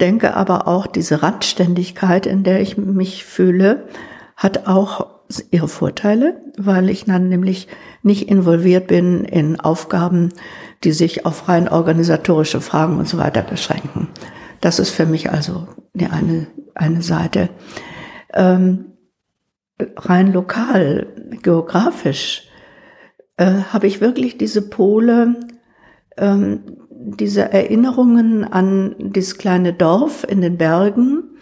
denke 0.01 0.35
aber 0.35 0.67
auch, 0.67 0.87
diese 0.87 1.23
Randständigkeit, 1.23 2.27
in 2.27 2.43
der 2.43 2.61
ich 2.61 2.77
mich 2.77 3.25
fühle, 3.25 3.85
hat 4.37 4.67
auch 4.67 5.16
ihre 5.51 5.69
Vorteile, 5.69 6.41
weil 6.57 6.91
ich 6.91 7.05
dann 7.05 7.29
nämlich 7.29 7.69
nicht 8.03 8.29
involviert 8.29 8.87
bin 8.87 9.25
in 9.25 9.59
Aufgaben, 9.59 10.31
die 10.85 10.93
sich 10.93 11.27
auf 11.27 11.49
rein 11.49 11.69
organisatorische 11.69 12.61
Fragen 12.61 12.99
und 12.99 13.09
so 13.09 13.19
weiter 13.19 13.43
beschränken. 13.43 14.09
Das 14.61 14.79
ist 14.79 14.91
für 14.91 15.07
mich 15.07 15.31
also 15.31 15.67
die 15.95 16.07
eine, 16.07 16.47
eine 16.75 17.03
Seite. 17.03 17.49
Ähm, 18.33 18.93
rein 19.97 20.33
lokal, 20.33 21.07
geografisch, 21.43 22.49
äh, 23.37 23.63
habe 23.73 23.87
ich 23.87 24.01
wirklich 24.01 24.39
diese 24.39 24.69
Pole, 24.69 25.37
ähm, 26.17 26.61
diese 26.91 27.53
Erinnerungen 27.53 28.45
an 28.45 28.95
dieses 28.99 29.39
kleine 29.39 29.73
Dorf 29.73 30.25
in 30.29 30.41
den 30.41 30.57
Bergen, 30.57 31.37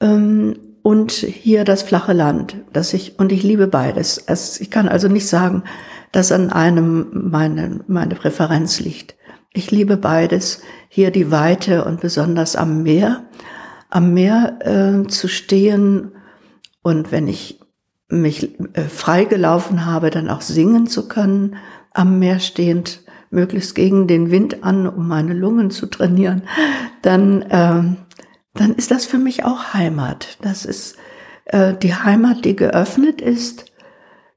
ähm, 0.00 0.71
und 0.82 1.12
hier 1.12 1.64
das 1.64 1.82
flache 1.82 2.12
Land, 2.12 2.56
das 2.72 2.92
ich, 2.92 3.18
und 3.18 3.32
ich 3.32 3.42
liebe 3.42 3.66
beides. 3.68 4.18
Es, 4.18 4.60
ich 4.60 4.70
kann 4.70 4.88
also 4.88 5.08
nicht 5.08 5.28
sagen, 5.28 5.62
dass 6.10 6.32
an 6.32 6.50
einem 6.50 7.08
meine, 7.30 7.80
meine 7.86 8.14
Präferenz 8.14 8.80
liegt. 8.80 9.14
Ich 9.52 9.70
liebe 9.70 9.96
beides. 9.96 10.60
Hier 10.88 11.10
die 11.10 11.30
Weite 11.30 11.84
und 11.84 12.00
besonders 12.00 12.56
am 12.56 12.82
Meer. 12.82 13.24
Am 13.90 14.12
Meer 14.12 14.58
äh, 14.60 15.06
zu 15.06 15.28
stehen 15.28 16.12
und 16.82 17.12
wenn 17.12 17.28
ich 17.28 17.60
mich 18.08 18.58
äh, 18.74 18.82
freigelaufen 18.82 19.86
habe, 19.86 20.10
dann 20.10 20.28
auch 20.28 20.40
singen 20.40 20.86
zu 20.86 21.08
können, 21.08 21.56
am 21.92 22.18
Meer 22.18 22.40
stehend, 22.40 23.00
möglichst 23.30 23.74
gegen 23.74 24.06
den 24.06 24.30
Wind 24.30 24.62
an, 24.62 24.86
um 24.86 25.08
meine 25.08 25.32
Lungen 25.32 25.70
zu 25.70 25.86
trainieren, 25.86 26.42
dann 27.00 27.42
äh, 27.42 27.82
dann 28.54 28.74
ist 28.74 28.90
das 28.90 29.06
für 29.06 29.18
mich 29.18 29.44
auch 29.44 29.74
Heimat. 29.74 30.38
Das 30.42 30.64
ist 30.64 30.96
äh, 31.46 31.74
die 31.74 31.94
Heimat, 31.94 32.44
die 32.44 32.56
geöffnet 32.56 33.20
ist 33.20 33.72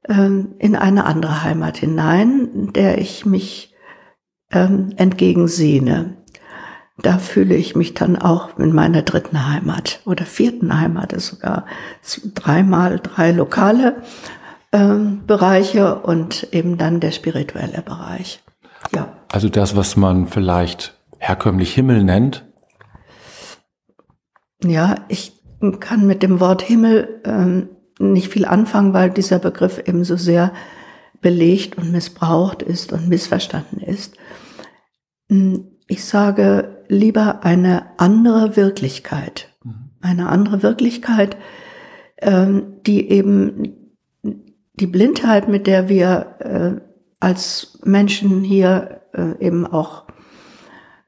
ähm, 0.08 0.54
in 0.58 0.76
eine 0.76 1.04
andere 1.04 1.42
Heimat 1.42 1.78
hinein, 1.78 2.72
der 2.72 2.98
ich 2.98 3.26
mich 3.26 3.74
ähm, 4.50 4.92
entgegensehne. 4.96 6.16
Da 6.98 7.18
fühle 7.18 7.54
ich 7.54 7.76
mich 7.76 7.92
dann 7.92 8.16
auch 8.16 8.58
in 8.58 8.72
meiner 8.72 9.02
dritten 9.02 9.50
Heimat 9.50 10.00
oder 10.06 10.24
vierten 10.24 10.80
Heimat, 10.80 11.12
ist 11.12 11.26
sogar 11.26 11.66
dreimal 12.34 13.00
drei 13.00 13.32
lokale 13.32 14.02
ähm, 14.72 15.24
Bereiche 15.26 15.96
und 15.96 16.48
eben 16.52 16.78
dann 16.78 17.00
der 17.00 17.10
spirituelle 17.10 17.82
Bereich. 17.82 18.42
Ja. 18.94 19.12
Also 19.30 19.50
das, 19.50 19.76
was 19.76 19.96
man 19.96 20.26
vielleicht 20.26 20.94
herkömmlich 21.18 21.74
Himmel 21.74 22.02
nennt? 22.02 22.45
Ja, 24.64 24.96
ich 25.08 25.32
kann 25.80 26.06
mit 26.06 26.22
dem 26.22 26.40
Wort 26.40 26.62
Himmel 26.62 27.20
ähm, 27.24 27.68
nicht 27.98 28.28
viel 28.28 28.44
anfangen, 28.44 28.92
weil 28.92 29.10
dieser 29.10 29.38
Begriff 29.38 29.78
eben 29.86 30.04
so 30.04 30.16
sehr 30.16 30.52
belegt 31.20 31.78
und 31.78 31.92
missbraucht 31.92 32.62
ist 32.62 32.92
und 32.92 33.08
missverstanden 33.08 33.80
ist. 33.80 34.16
Hm, 35.28 35.68
ich 35.88 36.04
sage 36.04 36.84
lieber 36.88 37.44
eine 37.44 37.98
andere 37.98 38.56
Wirklichkeit. 38.56 39.54
Mhm. 39.64 39.90
Eine 40.00 40.28
andere 40.28 40.62
Wirklichkeit, 40.62 41.36
ähm, 42.18 42.78
die 42.86 43.10
eben 43.10 43.74
die 44.74 44.86
Blindheit, 44.86 45.48
mit 45.48 45.66
der 45.66 45.88
wir 45.88 46.36
äh, 46.40 46.80
als 47.20 47.78
Menschen 47.84 48.42
hier 48.42 49.02
äh, 49.14 49.38
eben 49.44 49.66
auch 49.66 50.06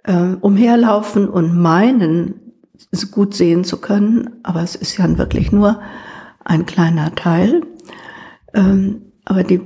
äh, 0.05 0.35
umherlaufen 0.41 1.29
und 1.29 1.55
meinen, 1.55 2.48
gut 3.11 3.35
sehen 3.35 3.65
zu 3.65 3.81
können, 3.81 4.41
aber 4.43 4.63
es 4.63 4.75
ist 4.75 4.97
ja 4.97 5.19
wirklich 5.19 5.53
nur 5.53 5.81
ein 6.45 6.67
kleiner 6.67 7.15
Teil. 7.15 7.63
Ähm, 8.55 9.13
aber 9.25 9.45
die, 9.45 9.61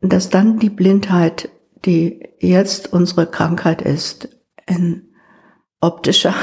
dass 0.00 0.30
dann 0.30 0.58
die 0.58 0.70
Blindheit, 0.70 1.48
die 1.84 2.22
jetzt 2.38 2.92
unsere 2.92 3.26
Krankheit 3.26 3.82
ist, 3.82 4.28
in 4.66 5.10
optischer 5.80 6.34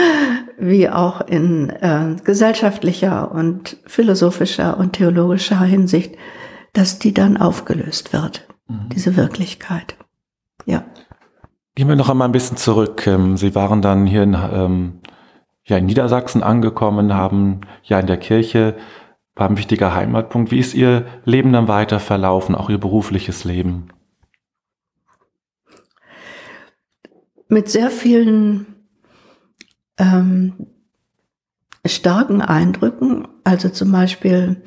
wie 0.58 0.88
auch 0.88 1.20
in 1.20 1.70
äh, 1.70 2.16
gesellschaftlicher 2.22 3.30
und 3.32 3.76
philosophischer 3.86 4.78
und 4.78 4.94
theologischer 4.94 5.60
Hinsicht, 5.62 6.16
dass 6.72 6.98
die 6.98 7.12
dann 7.12 7.36
aufgelöst 7.36 8.12
wird, 8.12 8.46
mhm. 8.68 8.88
diese 8.90 9.16
Wirklichkeit. 9.16 9.96
Ja. 10.64 10.84
Gehen 11.74 11.88
wir 11.88 11.96
noch 11.96 12.08
einmal 12.08 12.28
ein 12.28 12.32
bisschen 12.32 12.56
zurück. 12.56 13.06
Ähm, 13.06 13.36
Sie 13.36 13.54
waren 13.54 13.82
dann 13.82 14.06
hier 14.06 14.22
in, 14.22 14.34
ähm, 14.34 15.00
ja, 15.66 15.76
in 15.78 15.86
Niedersachsen 15.86 16.42
angekommen, 16.42 17.14
haben 17.14 17.60
ja 17.82 18.00
in 18.00 18.06
der 18.06 18.18
Kirche 18.18 18.76
war 19.36 19.50
ein 19.50 19.58
wichtiger 19.58 19.94
Heimatpunkt. 19.94 20.50
Wie 20.50 20.58
ist 20.58 20.74
Ihr 20.74 21.06
Leben 21.24 21.52
dann 21.52 21.68
weiter 21.68 22.00
verlaufen, 22.00 22.54
auch 22.54 22.70
Ihr 22.70 22.78
berufliches 22.78 23.44
Leben? 23.44 23.88
Mit 27.48 27.68
sehr 27.68 27.90
vielen 27.90 28.66
ähm, 29.98 30.68
starken 31.84 32.40
Eindrücken. 32.40 33.28
Also 33.44 33.68
zum 33.68 33.92
Beispiel 33.92 34.62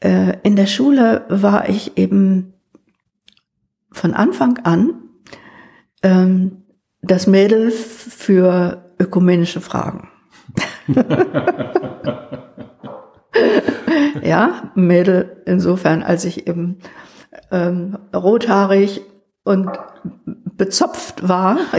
äh, 0.00 0.38
in 0.44 0.54
der 0.54 0.66
Schule 0.66 1.26
war 1.28 1.68
ich 1.68 1.98
eben 1.98 2.54
von 3.90 4.14
Anfang 4.14 4.58
an 4.58 4.94
ähm, 6.02 6.62
das 7.02 7.26
Mädel 7.26 7.72
für 7.72 8.81
ökumenische 9.02 9.60
Fragen. 9.60 10.08
ja, 14.22 14.70
Mädel 14.74 15.42
insofern, 15.46 16.02
als 16.02 16.24
ich 16.24 16.46
eben 16.46 16.78
ähm, 17.50 17.98
rothaarig 18.14 19.02
und 19.44 19.70
bezopft 20.56 21.28
war. 21.28 21.58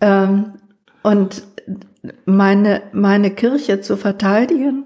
ähm, 0.00 0.52
und 1.02 1.42
meine, 2.24 2.82
meine 2.92 3.30
Kirche 3.30 3.80
zu 3.80 3.96
verteidigen, 3.96 4.84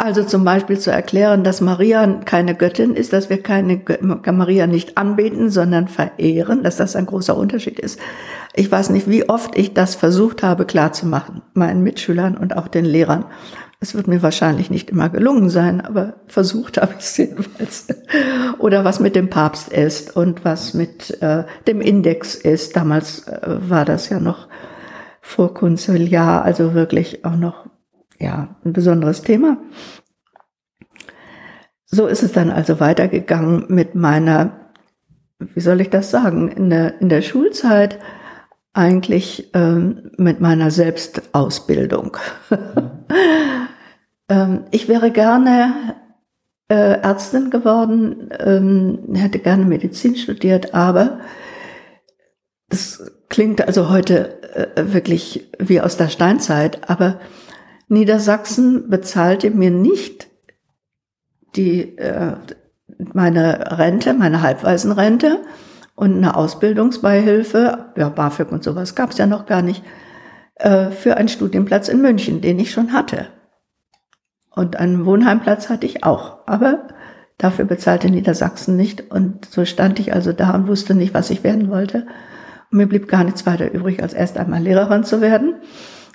also 0.00 0.24
zum 0.24 0.44
Beispiel 0.44 0.78
zu 0.78 0.90
erklären, 0.90 1.44
dass 1.44 1.60
Maria 1.60 2.06
keine 2.24 2.54
Göttin 2.54 2.94
ist, 2.94 3.12
dass 3.12 3.28
wir 3.28 3.42
keine 3.42 3.82
Maria 4.00 4.66
nicht 4.66 4.96
anbeten, 4.96 5.50
sondern 5.50 5.88
verehren, 5.88 6.62
dass 6.62 6.76
das 6.76 6.96
ein 6.96 7.04
großer 7.04 7.36
Unterschied 7.36 7.78
ist. 7.78 8.00
Ich 8.54 8.70
weiß 8.70 8.90
nicht, 8.90 9.08
wie 9.08 9.28
oft 9.28 9.56
ich 9.56 9.74
das 9.74 9.94
versucht 9.94 10.42
habe 10.42 10.64
klarzumachen, 10.66 11.42
meinen 11.54 11.82
Mitschülern 11.82 12.36
und 12.36 12.56
auch 12.56 12.68
den 12.68 12.84
Lehrern. 12.84 13.24
Es 13.82 13.94
wird 13.94 14.08
mir 14.08 14.22
wahrscheinlich 14.22 14.70
nicht 14.70 14.90
immer 14.90 15.08
gelungen 15.08 15.48
sein, 15.48 15.80
aber 15.80 16.14
versucht 16.26 16.76
habe 16.76 16.94
ich 16.98 17.04
es 17.04 17.16
jedenfalls. 17.16 17.88
Oder 18.58 18.84
was 18.84 19.00
mit 19.00 19.16
dem 19.16 19.30
Papst 19.30 19.72
ist 19.72 20.16
und 20.16 20.44
was 20.44 20.74
mit 20.74 21.22
äh, 21.22 21.44
dem 21.66 21.80
Index 21.80 22.34
ist. 22.34 22.76
Damals 22.76 23.26
äh, 23.26 23.40
war 23.42 23.86
das 23.86 24.10
ja 24.10 24.20
noch 24.20 24.48
vorkonziliar, 25.22 26.44
also 26.44 26.74
wirklich 26.74 27.24
auch 27.24 27.36
noch 27.36 27.66
ja, 28.18 28.56
ein 28.64 28.74
besonderes 28.74 29.22
Thema. 29.22 29.56
So 31.86 32.06
ist 32.06 32.22
es 32.22 32.32
dann 32.32 32.50
also 32.50 32.80
weitergegangen 32.80 33.64
mit 33.68 33.94
meiner, 33.94 34.70
wie 35.38 35.60
soll 35.60 35.80
ich 35.80 35.88
das 35.88 36.10
sagen, 36.10 36.48
in 36.48 36.68
der, 36.68 37.00
in 37.00 37.08
der 37.08 37.22
Schulzeit 37.22 37.98
eigentlich 38.72 39.50
ähm, 39.54 40.12
mit 40.16 40.40
meiner 40.40 40.70
Selbstausbildung. 40.70 42.16
ähm, 44.28 44.64
ich 44.70 44.88
wäre 44.88 45.10
gerne 45.10 45.96
äh, 46.68 47.00
Ärztin 47.00 47.50
geworden, 47.50 48.30
ähm, 48.38 49.14
hätte 49.14 49.40
gerne 49.40 49.64
Medizin 49.64 50.14
studiert, 50.16 50.72
aber 50.72 51.20
das 52.68 53.10
klingt 53.28 53.66
also 53.66 53.90
heute 53.90 54.42
äh, 54.54 54.92
wirklich 54.92 55.50
wie 55.58 55.80
aus 55.80 55.96
der 55.96 56.08
Steinzeit, 56.08 56.88
aber 56.88 57.20
Niedersachsen 57.88 58.88
bezahlte 58.88 59.50
mir 59.50 59.72
nicht 59.72 60.28
die, 61.56 61.98
äh, 61.98 62.36
meine 63.12 63.78
Rente, 63.78 64.14
meine 64.14 64.42
Halbwaisenrente 64.42 65.40
und 66.00 66.16
eine 66.16 66.34
Ausbildungsbeihilfe, 66.34 67.92
ja, 67.94 68.08
BAföG 68.08 68.50
und 68.50 68.64
sowas 68.64 68.94
gab 68.94 69.10
es 69.10 69.18
ja 69.18 69.26
noch 69.26 69.44
gar 69.44 69.60
nicht, 69.60 69.82
äh, 70.54 70.90
für 70.92 71.18
einen 71.18 71.28
Studienplatz 71.28 71.90
in 71.90 72.00
München, 72.00 72.40
den 72.40 72.58
ich 72.58 72.70
schon 72.70 72.94
hatte. 72.94 73.26
Und 74.48 74.76
einen 74.76 75.04
Wohnheimplatz 75.04 75.68
hatte 75.68 75.84
ich 75.84 76.02
auch, 76.02 76.38
aber 76.46 76.88
dafür 77.36 77.66
bezahlte 77.66 78.08
Niedersachsen 78.08 78.76
nicht. 78.76 79.10
Und 79.10 79.44
so 79.44 79.66
stand 79.66 80.00
ich 80.00 80.14
also 80.14 80.32
da 80.32 80.54
und 80.54 80.68
wusste 80.68 80.94
nicht, 80.94 81.12
was 81.12 81.28
ich 81.28 81.44
werden 81.44 81.68
wollte. 81.68 82.06
Und 82.70 82.78
mir 82.78 82.86
blieb 82.86 83.06
gar 83.06 83.22
nichts 83.22 83.44
weiter 83.44 83.70
übrig, 83.70 84.02
als 84.02 84.14
erst 84.14 84.38
einmal 84.38 84.62
Lehrerin 84.62 85.04
zu 85.04 85.20
werden 85.20 85.56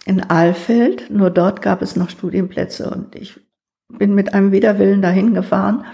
in 0.04 0.20
Alfeld. 0.20 1.12
Nur 1.12 1.30
dort 1.30 1.62
gab 1.62 1.84
es 1.84 1.96
noch 1.96 2.10
Studienplätze 2.10 2.90
und 2.90 3.16
ich 3.16 3.40
bin 3.88 4.16
mit 4.16 4.34
einem 4.34 4.52
Widerwillen 4.52 5.04
dahin 5.04 5.36
gefahren. 5.36 5.86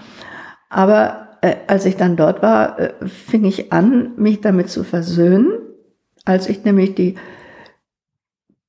Aber 0.70 1.31
äh, 1.42 1.56
als 1.66 1.84
ich 1.84 1.96
dann 1.96 2.16
dort 2.16 2.40
war, 2.42 2.78
äh, 2.78 2.94
fing 3.06 3.44
ich 3.44 3.70
an, 3.72 4.12
mich 4.16 4.40
damit 4.40 4.70
zu 4.70 4.84
versöhnen, 4.84 5.50
als 6.24 6.48
ich 6.48 6.64
nämlich 6.64 6.94
die 6.94 7.16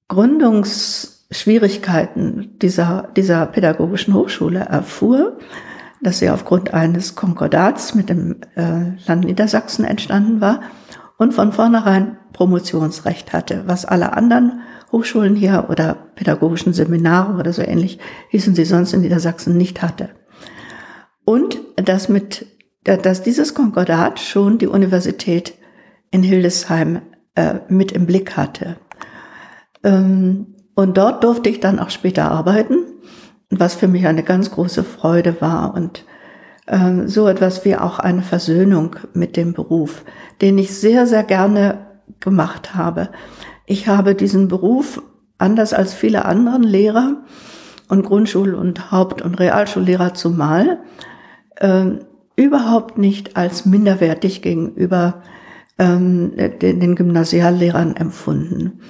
Gründungsschwierigkeiten 0.10 2.60
dieser, 2.60 3.08
dieser 3.16 3.46
pädagogischen 3.46 4.14
Hochschule 4.14 4.60
erfuhr, 4.60 5.38
dass 6.02 6.20
sie 6.20 6.30
aufgrund 6.30 6.74
eines 6.74 7.16
Konkordats 7.16 7.96
mit 7.96 8.10
dem 8.10 8.42
äh, 8.56 8.98
Land 9.08 9.24
Niedersachsen 9.26 9.86
entstanden 9.86 10.42
war 10.42 10.60
und 11.18 11.34
von 11.34 11.54
vornherein 11.54 12.18
Promotionsrecht 12.34 13.32
hatte, 13.32 13.64
was 13.68 13.86
alle 13.86 14.12
anderen 14.14 14.62
Hochschulen 14.92 15.36
hier 15.36 15.68
oder 15.70 15.96
pädagogischen 16.16 16.74
Seminare 16.74 17.40
oder 17.40 17.54
so 17.54 17.62
ähnlich 17.62 18.00
hießen 18.30 18.56
sie 18.56 18.66
sonst 18.66 18.94
in 18.94 19.02
Niedersachsen 19.02 19.56
nicht 19.58 19.82
hatte. 19.82 20.10
Und 21.26 21.60
dass 21.76 22.10
mit, 22.10 22.46
dass 22.84 23.24
dieses 23.24 23.54
Konkordat 23.54 24.20
schon 24.20 24.58
die 24.58 24.68
Universität 24.68 25.54
in 26.12 26.24
Hildesheim 26.24 27.02
äh, 27.36 27.56
mit 27.68 27.92
im 27.92 28.06
Blick 28.06 28.36
hatte. 28.38 28.78
Ähm, 29.84 30.56
und 30.76 30.98
dort 30.98 31.24
durfte 31.24 31.50
ich 31.50 31.60
dann 31.60 31.80
auch 31.80 31.90
später 31.90 32.32
arbeiten, 32.32 32.78
was 33.50 33.76
für 33.76 33.88
mich 33.88 34.08
eine 34.08 34.24
ganz 34.24 34.52
große 34.52 34.84
Freude 34.84 35.40
war 35.40 35.74
und 35.76 36.06
ähm, 36.68 37.08
so 37.08 37.28
etwas 37.28 37.66
wie 37.66 37.76
auch 37.76 38.00
eine 38.00 38.22
Versöhnung 38.22 38.96
mit 39.14 39.38
dem 39.38 39.54
Beruf, 39.54 40.04
den 40.42 40.58
ich 40.58 40.76
sehr, 40.76 41.06
sehr 41.06 41.24
gerne 41.24 41.86
gemacht 42.20 42.76
habe. 42.76 43.10
Ich 43.66 43.88
habe 43.88 44.16
diesen 44.16 44.48
Beruf, 44.48 45.02
anders 45.38 45.74
als 45.74 45.94
viele 45.94 46.26
anderen 46.26 46.64
Lehrer 46.64 47.24
und 47.90 48.06
Grundschul- 48.06 48.56
und 48.56 48.92
Haupt- 48.92 49.22
und 49.22 49.40
Realschullehrer 49.40 50.14
zumal, 50.14 50.80
äh, 51.58 51.86
überhaupt 52.36 52.98
nicht 52.98 53.38
als 53.38 53.66
minderwertig 53.66 54.42
gegenüber 54.42 55.24
ähm, 55.78 56.34
den, 56.36 56.80
den 56.80 56.96
Gymnasiallehrern 56.96 57.96
empfunden, 57.96 58.82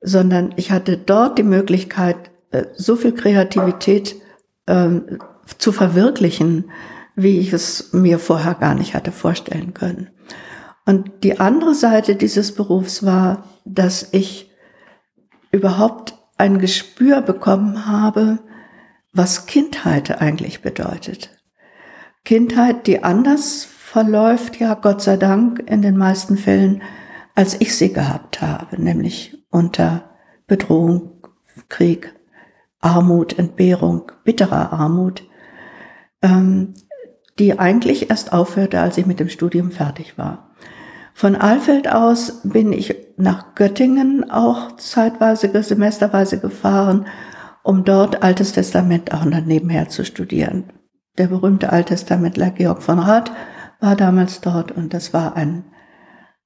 sondern 0.00 0.54
ich 0.56 0.70
hatte 0.70 0.96
dort 0.96 1.38
die 1.38 1.44
Möglichkeit, 1.44 2.16
äh, 2.50 2.64
so 2.74 2.96
viel 2.96 3.12
Kreativität 3.12 4.16
ähm, 4.66 5.18
zu 5.58 5.72
verwirklichen, 5.72 6.70
wie 7.16 7.40
ich 7.40 7.52
es 7.52 7.92
mir 7.92 8.18
vorher 8.18 8.54
gar 8.54 8.74
nicht 8.74 8.94
hatte 8.94 9.12
vorstellen 9.12 9.74
können. 9.74 10.10
Und 10.86 11.24
die 11.24 11.40
andere 11.40 11.74
Seite 11.74 12.16
dieses 12.16 12.54
Berufs 12.54 13.04
war, 13.04 13.44
dass 13.64 14.08
ich 14.12 14.50
überhaupt 15.50 16.14
ein 16.38 16.58
Gespür 16.58 17.20
bekommen 17.20 17.86
habe, 17.86 18.38
was 19.12 19.46
Kindheit 19.46 20.20
eigentlich 20.20 20.62
bedeutet. 20.62 21.37
Kindheit, 22.24 22.86
die 22.86 23.02
anders 23.02 23.64
verläuft, 23.64 24.60
ja 24.60 24.74
Gott 24.74 25.00
sei 25.00 25.16
Dank 25.16 25.62
in 25.66 25.82
den 25.82 25.96
meisten 25.96 26.36
Fällen, 26.36 26.82
als 27.34 27.60
ich 27.60 27.76
sie 27.76 27.92
gehabt 27.92 28.42
habe, 28.42 28.80
nämlich 28.82 29.44
unter 29.50 30.10
Bedrohung, 30.46 31.22
Krieg, 31.68 32.14
Armut, 32.80 33.38
Entbehrung, 33.38 34.12
bitterer 34.24 34.72
Armut, 34.72 35.24
ähm, 36.22 36.74
die 37.38 37.58
eigentlich 37.58 38.10
erst 38.10 38.32
aufhörte, 38.32 38.80
als 38.80 38.98
ich 38.98 39.06
mit 39.06 39.20
dem 39.20 39.28
Studium 39.28 39.70
fertig 39.70 40.18
war. 40.18 40.50
Von 41.14 41.34
Alfeld 41.34 41.90
aus 41.90 42.42
bin 42.44 42.72
ich 42.72 42.94
nach 43.16 43.54
Göttingen 43.54 44.30
auch 44.30 44.76
zeitweise, 44.76 45.50
semesterweise 45.62 46.38
gefahren, 46.38 47.06
um 47.62 47.84
dort 47.84 48.22
Altes 48.22 48.52
Testament 48.52 49.12
auch 49.12 49.24
nebenher 49.24 49.88
zu 49.88 50.04
studieren. 50.04 50.72
Der 51.18 51.26
berühmte 51.26 51.72
Alttestamentler 51.72 52.50
Georg 52.50 52.82
von 52.82 53.00
Rath 53.00 53.32
war 53.80 53.96
damals 53.96 54.40
dort 54.40 54.70
und 54.72 54.94
das 54.94 55.12
war 55.12 55.36
eine 55.36 55.64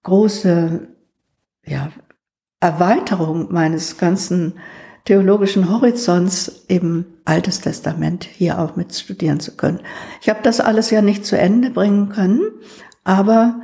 große 0.02 0.88
ja, 1.64 1.92
Erweiterung 2.58 3.52
meines 3.52 3.98
ganzen 3.98 4.54
theologischen 5.04 5.70
Horizonts, 5.70 6.64
eben 6.68 7.06
Altes 7.24 7.60
Testament 7.60 8.24
hier 8.24 8.58
auch 8.58 8.76
mit 8.76 8.94
studieren 8.94 9.40
zu 9.40 9.56
können. 9.56 9.80
Ich 10.22 10.28
habe 10.28 10.40
das 10.42 10.60
alles 10.60 10.90
ja 10.90 11.02
nicht 11.02 11.26
zu 11.26 11.36
Ende 11.38 11.70
bringen 11.70 12.08
können, 12.08 12.42
aber 13.04 13.60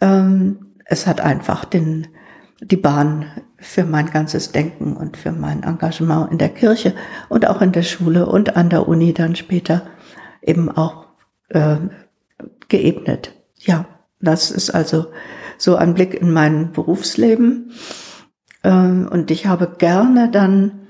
ähm, 0.00 0.74
es 0.84 1.06
hat 1.06 1.20
einfach 1.20 1.64
den, 1.64 2.06
die 2.60 2.76
Bahn 2.76 3.26
für 3.58 3.84
mein 3.84 4.06
ganzes 4.06 4.52
Denken 4.52 4.96
und 4.96 5.16
für 5.16 5.32
mein 5.32 5.62
Engagement 5.62 6.30
in 6.30 6.38
der 6.38 6.50
Kirche 6.50 6.94
und 7.28 7.48
auch 7.48 7.60
in 7.60 7.72
der 7.72 7.82
Schule 7.82 8.26
und 8.26 8.56
an 8.56 8.68
der 8.68 8.86
Uni 8.86 9.14
dann 9.14 9.36
später 9.36 9.82
eben 10.46 10.70
auch 10.70 11.06
äh, 11.48 11.76
geebnet. 12.68 13.32
Ja, 13.58 13.86
das 14.20 14.50
ist 14.50 14.70
also 14.70 15.06
so 15.58 15.76
ein 15.76 15.94
Blick 15.94 16.14
in 16.14 16.32
mein 16.32 16.72
Berufsleben. 16.72 17.72
Ähm, 18.62 19.08
und 19.10 19.30
ich 19.30 19.46
habe 19.46 19.74
gerne 19.78 20.30
dann 20.30 20.86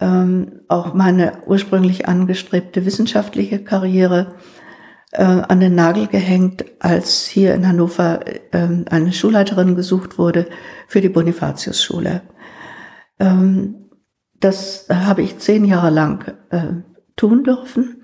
ähm, 0.00 0.60
auch 0.68 0.94
meine 0.94 1.42
ursprünglich 1.46 2.08
angestrebte 2.08 2.84
wissenschaftliche 2.84 3.62
Karriere 3.62 4.34
äh, 5.12 5.22
an 5.22 5.60
den 5.60 5.74
Nagel 5.74 6.08
gehängt, 6.08 6.64
als 6.80 7.24
hier 7.24 7.54
in 7.54 7.68
Hannover 7.68 8.26
äh, 8.26 8.68
eine 8.90 9.12
Schulleiterin 9.12 9.76
gesucht 9.76 10.18
wurde 10.18 10.46
für 10.88 11.00
die 11.00 11.08
Bonifatius-Schule. 11.08 12.22
Ähm, 13.20 13.76
das 14.40 14.86
habe 14.90 15.22
ich 15.22 15.38
zehn 15.38 15.64
Jahre 15.64 15.90
lang 15.90 16.34
äh, 16.50 16.82
tun 17.16 17.44
dürfen 17.44 18.03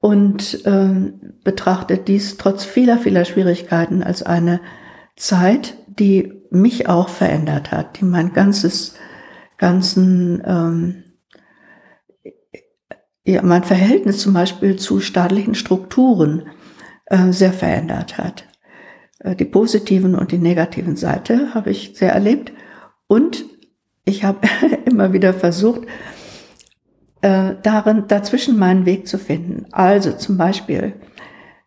und 0.00 0.62
ähm, 0.64 1.34
betrachte 1.44 1.98
dies 1.98 2.36
trotz 2.36 2.64
vieler, 2.64 2.98
vieler 2.98 3.24
Schwierigkeiten 3.24 4.02
als 4.02 4.22
eine 4.22 4.60
Zeit, 5.16 5.76
die 5.86 6.32
mich 6.50 6.88
auch 6.88 7.08
verändert 7.08 7.72
hat, 7.72 8.00
die 8.00 8.04
mein 8.04 8.32
ganzes, 8.32 8.94
ganzen 9.56 10.42
ähm, 10.46 11.04
ja, 13.24 13.42
mein 13.42 13.64
Verhältnis 13.64 14.20
zum 14.20 14.32
Beispiel 14.32 14.76
zu 14.76 15.00
staatlichen 15.00 15.54
Strukturen 15.54 16.46
äh, 17.06 17.30
sehr 17.32 17.52
verändert 17.52 18.16
hat. 18.16 18.44
Äh, 19.18 19.36
die 19.36 19.44
positiven 19.44 20.14
und 20.14 20.32
die 20.32 20.38
negativen 20.38 20.96
Seite 20.96 21.54
habe 21.54 21.70
ich 21.70 21.92
sehr 21.94 22.12
erlebt. 22.12 22.52
Und 23.06 23.44
ich 24.04 24.24
habe 24.24 24.48
immer 24.86 25.12
wieder 25.12 25.34
versucht, 25.34 25.82
äh, 27.22 27.54
darin, 27.62 28.04
dazwischen 28.08 28.58
meinen 28.58 28.86
Weg 28.86 29.08
zu 29.08 29.18
finden. 29.18 29.66
Also 29.72 30.12
zum 30.12 30.36
Beispiel, 30.36 30.94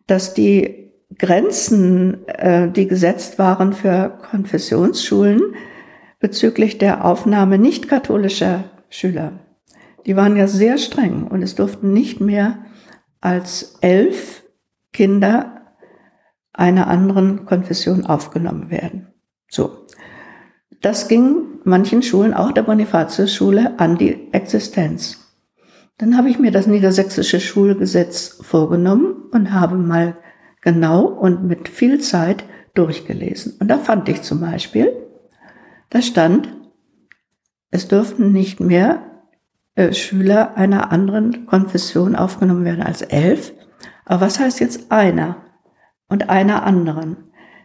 dass 0.06 0.34
die 0.34 0.92
Grenzen, 1.18 2.26
äh, 2.28 2.70
die 2.70 2.86
gesetzt 2.86 3.38
waren 3.38 3.72
für 3.72 4.18
Konfessionsschulen 4.30 5.54
bezüglich 6.20 6.78
der 6.78 7.04
Aufnahme 7.04 7.58
nicht 7.58 7.88
katholischer 7.88 8.64
Schüler 8.88 9.32
die 10.06 10.16
waren 10.16 10.36
ja 10.36 10.46
sehr 10.46 10.78
streng 10.78 11.26
und 11.26 11.42
es 11.42 11.54
durften 11.54 11.92
nicht 11.92 12.20
mehr 12.20 12.64
als 13.20 13.78
elf 13.80 14.42
Kinder 14.92 15.74
einer 16.52 16.88
anderen 16.88 17.46
Konfession 17.46 18.04
aufgenommen 18.04 18.70
werden. 18.70 19.08
So. 19.48 19.86
Das 20.80 21.06
ging 21.06 21.60
manchen 21.64 22.02
Schulen, 22.02 22.34
auch 22.34 22.50
der 22.50 22.62
Bonifatius-Schule, 22.62 23.78
an 23.78 23.96
die 23.96 24.32
Existenz. 24.32 25.21
Dann 26.02 26.16
habe 26.16 26.28
ich 26.28 26.40
mir 26.40 26.50
das 26.50 26.66
niedersächsische 26.66 27.38
Schulgesetz 27.38 28.40
vorgenommen 28.42 29.28
und 29.30 29.52
habe 29.52 29.76
mal 29.76 30.16
genau 30.60 31.04
und 31.04 31.44
mit 31.44 31.68
viel 31.68 32.00
Zeit 32.00 32.42
durchgelesen. 32.74 33.54
Und 33.60 33.68
da 33.68 33.78
fand 33.78 34.08
ich 34.08 34.22
zum 34.22 34.40
Beispiel, 34.40 34.92
da 35.90 36.02
stand, 36.02 36.52
es 37.70 37.86
dürften 37.86 38.32
nicht 38.32 38.58
mehr 38.58 39.22
äh, 39.76 39.92
Schüler 39.92 40.56
einer 40.56 40.90
anderen 40.90 41.46
Konfession 41.46 42.16
aufgenommen 42.16 42.64
werden 42.64 42.82
als 42.82 43.02
elf. 43.02 43.52
Aber 44.04 44.22
was 44.22 44.40
heißt 44.40 44.58
jetzt 44.58 44.90
einer 44.90 45.36
und 46.08 46.30
einer 46.30 46.64
anderen? 46.64 47.16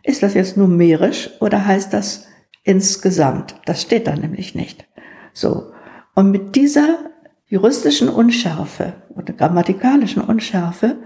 Ist 0.03 0.21
das 0.21 0.35
jetzt 0.35 0.57
numerisch 0.57 1.31
oder 1.41 1.65
heißt 1.65 1.91
das 1.91 2.27
insgesamt? 2.61 3.59
Das 3.65 3.81
steht 3.81 4.05
da 4.05 4.15
nämlich 4.15 4.53
nicht. 4.53 4.87
So. 5.33 5.71
Und 6.13 6.29
mit 6.29 6.55
dieser 6.55 6.99
juristischen 7.47 8.09
Unschärfe 8.09 8.93
oder 9.15 9.33
grammatikalischen 9.33 10.21
Unschärfe 10.21 10.97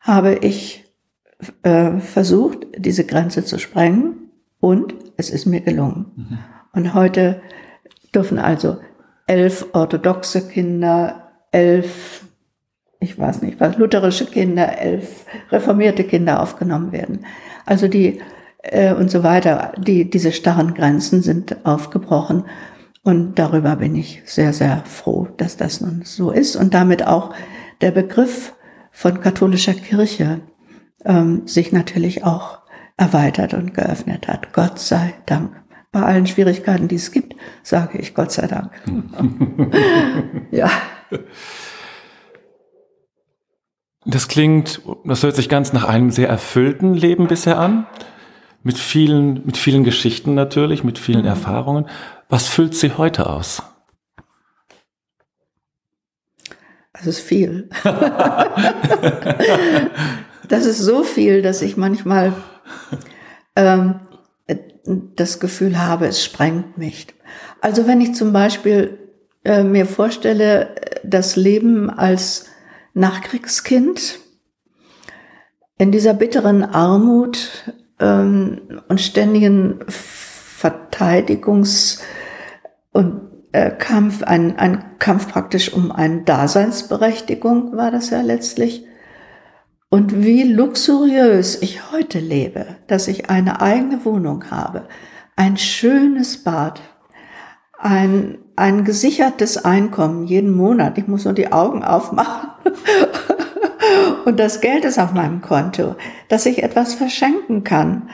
habe 0.00 0.34
ich 0.34 0.84
äh, 1.62 1.98
versucht, 1.98 2.66
diese 2.76 3.04
Grenze 3.04 3.44
zu 3.44 3.58
sprengen 3.58 4.30
und 4.60 4.94
es 5.16 5.30
ist 5.30 5.46
mir 5.46 5.60
gelungen. 5.60 6.06
Mhm. 6.16 6.38
Und 6.72 6.94
heute 6.94 7.40
dürfen 8.14 8.38
also 8.38 8.78
elf 9.26 9.66
orthodoxe 9.72 10.48
Kinder, 10.48 11.30
elf, 11.52 12.24
ich 13.00 13.18
weiß 13.18 13.42
nicht 13.42 13.60
was, 13.60 13.78
lutherische 13.78 14.26
Kinder, 14.26 14.78
elf 14.78 15.26
reformierte 15.50 16.04
Kinder 16.04 16.42
aufgenommen 16.42 16.92
werden. 16.92 17.24
Also 17.64 17.88
die 17.88 18.20
äh, 18.62 18.94
und 18.94 19.10
so 19.10 19.22
weiter. 19.22 19.72
Die, 19.76 20.08
diese 20.08 20.32
starren 20.32 20.74
Grenzen 20.74 21.22
sind 21.22 21.64
aufgebrochen. 21.64 22.44
Und 23.04 23.38
darüber 23.38 23.76
bin 23.76 23.96
ich 23.96 24.22
sehr, 24.26 24.52
sehr 24.52 24.84
froh, 24.84 25.28
dass 25.36 25.56
das 25.56 25.80
nun 25.80 26.02
so 26.04 26.30
ist 26.30 26.54
und 26.54 26.72
damit 26.72 27.06
auch 27.06 27.34
der 27.80 27.90
Begriff 27.90 28.54
von 28.92 29.20
katholischer 29.20 29.74
Kirche 29.74 30.40
ähm, 31.04 31.46
sich 31.46 31.72
natürlich 31.72 32.24
auch 32.24 32.60
erweitert 32.96 33.54
und 33.54 33.74
geöffnet 33.74 34.28
hat. 34.28 34.52
Gott 34.52 34.78
sei 34.78 35.14
Dank 35.26 35.50
bei 35.90 36.02
allen 36.02 36.26
Schwierigkeiten, 36.26 36.88
die 36.88 36.94
es 36.94 37.10
gibt, 37.10 37.34
sage 37.62 37.98
ich 37.98 38.14
Gott 38.14 38.32
sei 38.32 38.46
Dank. 38.46 38.70
ja. 40.50 40.70
Das 44.04 44.28
klingt, 44.28 44.80
das 45.04 45.22
hört 45.22 45.36
sich 45.36 45.48
ganz 45.48 45.72
nach 45.72 45.84
einem 45.84 46.10
sehr 46.10 46.28
erfüllten 46.28 46.94
Leben 46.94 47.26
bisher 47.26 47.58
an. 47.58 47.86
Mit 48.64 48.78
vielen, 48.78 49.44
mit 49.44 49.56
vielen 49.56 49.82
Geschichten 49.84 50.34
natürlich, 50.34 50.84
mit 50.84 50.98
vielen 50.98 51.22
mhm. 51.22 51.28
Erfahrungen. 51.28 51.88
Was 52.28 52.48
füllt 52.48 52.74
Sie 52.74 52.92
heute 52.96 53.28
aus? 53.28 53.62
Das 56.92 57.06
ist 57.06 57.20
viel. 57.20 57.68
das 60.48 60.66
ist 60.66 60.78
so 60.78 61.02
viel, 61.02 61.42
dass 61.42 61.62
ich 61.62 61.76
manchmal 61.76 62.32
ähm, 63.56 64.00
das 64.84 65.40
Gefühl 65.40 65.78
habe, 65.78 66.06
es 66.06 66.24
sprengt 66.24 66.78
mich. 66.78 67.08
Also 67.60 67.86
wenn 67.86 68.00
ich 68.00 68.14
zum 68.14 68.32
Beispiel 68.32 68.98
äh, 69.44 69.64
mir 69.64 69.86
vorstelle, 69.86 70.74
das 71.02 71.36
Leben 71.36 71.90
als 71.90 72.46
Nachkriegskind 72.94 74.18
in 75.78 75.90
dieser 75.90 76.14
bitteren 76.14 76.62
Armut 76.62 77.72
ähm, 78.00 78.80
und 78.88 79.00
ständigen 79.00 79.80
Verteidigungs- 79.88 82.00
und 82.92 83.32
äh, 83.52 83.70
Kampf, 83.70 84.22
ein, 84.22 84.58
ein 84.58 84.98
Kampf 84.98 85.28
praktisch 85.28 85.72
um 85.72 85.92
eine 85.92 86.22
Daseinsberechtigung 86.22 87.76
war 87.76 87.90
das 87.90 88.10
ja 88.10 88.20
letztlich. 88.20 88.86
Und 89.90 90.24
wie 90.24 90.44
luxuriös 90.44 91.60
ich 91.60 91.92
heute 91.92 92.18
lebe, 92.18 92.76
dass 92.86 93.08
ich 93.08 93.28
eine 93.28 93.60
eigene 93.60 94.04
Wohnung 94.06 94.50
habe, 94.50 94.88
ein 95.36 95.58
schönes 95.58 96.42
Bad, 96.42 96.80
ein, 97.78 98.38
ein 98.56 98.84
gesichertes 98.84 99.64
Einkommen 99.64 100.24
jeden 100.24 100.52
Monat. 100.52 100.96
Ich 100.96 101.08
muss 101.08 101.24
nur 101.24 101.34
die 101.34 101.52
Augen 101.52 101.84
aufmachen 101.84 102.50
und 104.24 104.38
das 104.38 104.60
Geld 104.60 104.84
ist 104.84 104.98
auf 104.98 105.12
meinem 105.12 105.40
Konto, 105.40 105.96
dass 106.28 106.46
ich 106.46 106.62
etwas 106.62 106.94
verschenken 106.94 107.64
kann, 107.64 108.08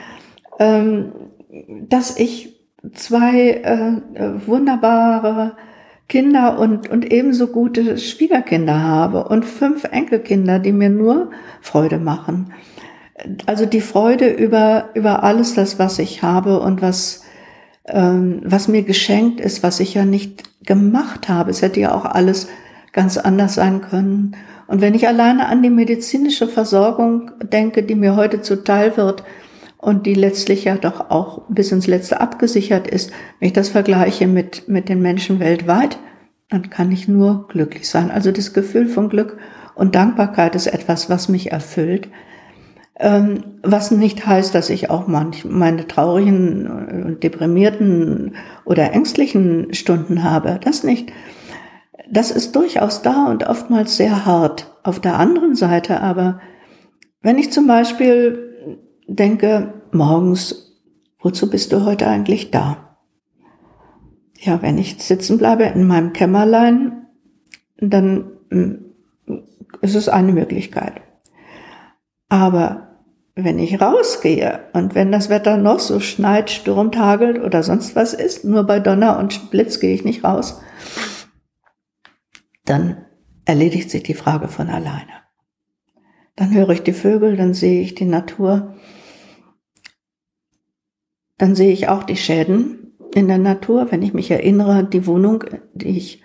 ähm, 0.59 1.11
dass 1.87 2.17
ich 2.17 2.59
zwei 2.93 3.51
äh, 3.51 4.47
wunderbare 4.47 5.55
Kinder 6.07 6.57
und, 6.57 6.89
und 6.89 7.11
ebenso 7.11 7.47
gute 7.47 7.97
Schwiegerkinder 7.97 8.81
habe 8.81 9.25
und 9.25 9.45
fünf 9.45 9.83
Enkelkinder, 9.83 10.59
die 10.59 10.71
mir 10.71 10.89
nur 10.89 11.29
Freude 11.61 11.99
machen. 11.99 12.51
Also 13.45 13.65
die 13.65 13.81
Freude 13.81 14.29
über, 14.29 14.89
über 14.95 15.23
alles 15.23 15.53
das, 15.53 15.77
was 15.77 15.99
ich 15.99 16.23
habe 16.23 16.61
und 16.61 16.81
was, 16.81 17.23
ähm, 17.85 18.41
was 18.43 18.67
mir 18.67 18.83
geschenkt 18.83 19.39
ist, 19.39 19.61
was 19.61 19.79
ich 19.79 19.93
ja 19.93 20.03
nicht 20.03 20.65
gemacht 20.65 21.29
habe. 21.29 21.51
Es 21.51 21.61
hätte 21.61 21.79
ja 21.79 21.93
auch 21.93 22.05
alles 22.05 22.47
ganz 22.91 23.17
anders 23.17 23.55
sein 23.55 23.81
können. 23.81 24.35
Und 24.69 24.81
wenn 24.81 24.93
ich 24.93 25.07
alleine 25.07 25.47
an 25.47 25.63
die 25.63 25.71
medizinische 25.71 26.47
Versorgung 26.47 27.31
denke, 27.41 27.81
die 27.81 27.95
mir 27.95 28.15
heute 28.15 28.41
zuteil 28.41 28.95
wird 28.97 29.23
und 29.79 30.05
die 30.05 30.13
letztlich 30.13 30.65
ja 30.65 30.75
doch 30.75 31.09
auch 31.09 31.41
bis 31.49 31.71
ins 31.71 31.87
Letzte 31.87 32.21
abgesichert 32.21 32.87
ist, 32.87 33.11
wenn 33.39 33.47
ich 33.47 33.53
das 33.53 33.69
vergleiche 33.69 34.27
mit, 34.27 34.67
mit 34.67 34.87
den 34.87 35.01
Menschen 35.01 35.39
weltweit, 35.39 35.97
dann 36.49 36.69
kann 36.69 36.91
ich 36.91 37.07
nur 37.07 37.47
glücklich 37.47 37.89
sein. 37.89 38.11
Also 38.11 38.31
das 38.31 38.53
Gefühl 38.53 38.87
von 38.87 39.09
Glück 39.09 39.37
und 39.73 39.95
Dankbarkeit 39.95 40.53
ist 40.53 40.67
etwas, 40.67 41.09
was 41.09 41.29
mich 41.29 41.51
erfüllt. 41.51 42.07
Ähm, 42.99 43.43
was 43.63 43.89
nicht 43.89 44.27
heißt, 44.27 44.53
dass 44.53 44.69
ich 44.69 44.91
auch 44.91 45.07
manch, 45.07 45.45
meine 45.45 45.87
traurigen 45.87 47.05
und 47.05 47.23
deprimierten 47.23 48.35
oder 48.65 48.93
ängstlichen 48.93 49.73
Stunden 49.73 50.23
habe. 50.23 50.59
Das 50.63 50.83
nicht 50.83 51.11
das 52.11 52.31
ist 52.31 52.55
durchaus 52.55 53.01
da 53.01 53.27
und 53.27 53.47
oftmals 53.47 53.97
sehr 53.97 54.25
hart. 54.25 54.73
Auf 54.83 54.99
der 54.99 55.17
anderen 55.19 55.55
Seite 55.55 56.01
aber, 56.01 56.39
wenn 57.21 57.37
ich 57.37 57.51
zum 57.51 57.67
Beispiel 57.67 58.77
denke, 59.07 59.73
morgens, 59.91 60.77
wozu 61.19 61.49
bist 61.49 61.71
du 61.73 61.85
heute 61.85 62.07
eigentlich 62.07 62.51
da? 62.51 62.97
Ja, 64.39 64.61
wenn 64.61 64.77
ich 64.77 65.03
sitzen 65.03 65.37
bleibe 65.37 65.63
in 65.63 65.85
meinem 65.85 66.13
Kämmerlein, 66.13 67.07
dann 67.77 68.31
hm, 68.49 68.85
ist 69.81 69.95
es 69.95 70.09
eine 70.09 70.31
Möglichkeit. 70.31 71.01
Aber 72.29 72.89
wenn 73.35 73.59
ich 73.59 73.81
rausgehe 73.81 74.61
und 74.73 74.95
wenn 74.95 75.11
das 75.11 75.29
Wetter 75.29 75.57
noch 75.57 75.79
so 75.79 75.99
schneit, 75.99 76.49
stürmt, 76.49 76.97
hagelt 76.97 77.41
oder 77.41 77.63
sonst 77.63 77.95
was 77.95 78.13
ist, 78.13 78.45
nur 78.45 78.63
bei 78.63 78.79
Donner 78.79 79.17
und 79.19 79.51
Blitz 79.51 79.79
gehe 79.79 79.93
ich 79.93 80.05
nicht 80.05 80.23
raus, 80.23 80.61
dann 82.69 83.05
erledigt 83.45 83.89
sich 83.89 84.03
die 84.03 84.13
Frage 84.13 84.47
von 84.47 84.69
alleine. 84.69 85.11
Dann 86.35 86.53
höre 86.53 86.69
ich 86.69 86.83
die 86.83 86.93
Vögel, 86.93 87.35
dann 87.35 87.53
sehe 87.53 87.81
ich 87.81 87.95
die 87.95 88.05
Natur, 88.05 88.75
dann 91.37 91.55
sehe 91.55 91.71
ich 91.71 91.87
auch 91.87 92.03
die 92.03 92.15
Schäden 92.15 92.93
in 93.13 93.27
der 93.27 93.39
Natur, 93.39 93.91
wenn 93.91 94.03
ich 94.03 94.13
mich 94.13 94.29
erinnere, 94.29 94.83
die 94.83 95.07
Wohnung, 95.07 95.43
die 95.73 95.97
ich 95.97 96.21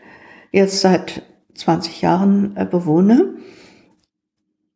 jetzt 0.53 0.81
seit 0.81 1.23
20 1.55 2.03
Jahren 2.03 2.57
äh, 2.57 2.67
bewohne, 2.67 3.37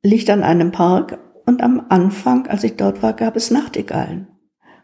liegt 0.02 0.31
an 0.31 0.42
einem 0.42 0.72
Park 0.72 1.18
und 1.44 1.62
am 1.62 1.87
Anfang, 1.88 2.46
als 2.46 2.64
ich 2.64 2.76
dort 2.76 3.02
war, 3.02 3.12
gab 3.12 3.37
es 3.37 3.50
Nachtigallen. 3.50 4.28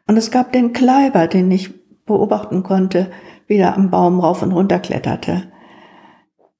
Und 0.06 0.16
es 0.16 0.30
gab 0.30 0.52
den 0.52 0.72
Kleiber, 0.72 1.28
den 1.28 1.50
ich 1.50 1.72
beobachten 2.04 2.62
konnte, 2.62 3.10
wie 3.46 3.56
er 3.56 3.74
am 3.74 3.90
Baum 3.90 4.20
rauf 4.20 4.42
und 4.42 4.52
runter 4.52 4.80
kletterte. 4.80 5.53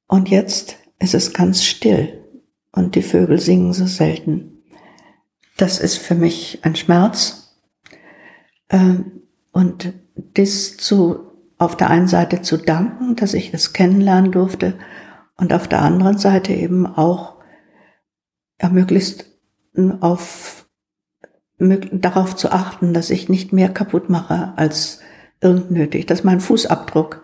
Und 0.06 0.28
jetzt 0.28 0.76
ist 0.98 1.14
es 1.14 1.32
ganz 1.32 1.64
still 1.64 2.24
und 2.72 2.94
die 2.94 3.02
Vögel 3.02 3.38
singen 3.38 3.72
so 3.72 3.86
selten. 3.86 4.62
Das 5.56 5.78
ist 5.78 5.98
für 5.98 6.14
mich 6.14 6.60
ein 6.62 6.76
Schmerz. 6.76 7.56
Ähm, 8.70 9.22
und 9.52 9.92
das 10.34 10.76
zu, 10.76 11.32
auf 11.58 11.76
der 11.76 11.90
einen 11.90 12.08
Seite 12.08 12.42
zu 12.42 12.56
danken, 12.56 13.16
dass 13.16 13.34
ich 13.34 13.54
es 13.54 13.72
kennenlernen 13.72 14.32
durfte 14.32 14.74
und 15.36 15.52
auf 15.52 15.68
der 15.68 15.82
anderen 15.82 16.18
Seite 16.18 16.52
eben 16.52 16.86
auch 16.86 17.36
ja, 18.60 18.68
möglichst 18.68 19.26
auf, 20.00 20.66
darauf 21.58 22.36
zu 22.36 22.50
achten, 22.50 22.94
dass 22.94 23.10
ich 23.10 23.28
nicht 23.28 23.52
mehr 23.52 23.68
kaputt 23.68 24.08
mache 24.08 24.52
als 24.56 25.00
irgend 25.40 25.70
nötig, 25.70 26.06
dass 26.06 26.24
mein 26.24 26.40
Fußabdruck 26.40 27.23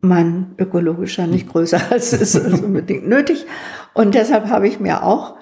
mein 0.00 0.54
ökologischer 0.58 1.26
nicht 1.26 1.48
größer 1.48 1.80
als 1.90 2.12
es 2.12 2.34
ist 2.34 2.62
unbedingt 2.62 3.08
nötig. 3.08 3.46
Und 3.94 4.14
deshalb 4.14 4.48
habe 4.48 4.68
ich 4.68 4.80
mir 4.80 5.04
auch 5.04 5.36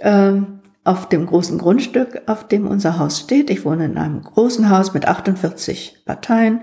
ähm, 0.00 0.60
auf 0.84 1.08
dem 1.08 1.26
großen 1.26 1.58
Grundstück, 1.58 2.22
auf 2.26 2.46
dem 2.46 2.66
unser 2.66 2.98
Haus 2.98 3.20
steht, 3.20 3.50
ich 3.50 3.64
wohne 3.64 3.86
in 3.86 3.98
einem 3.98 4.22
großen 4.22 4.70
Haus 4.70 4.94
mit 4.94 5.08
48 5.08 6.02
Parteien, 6.04 6.60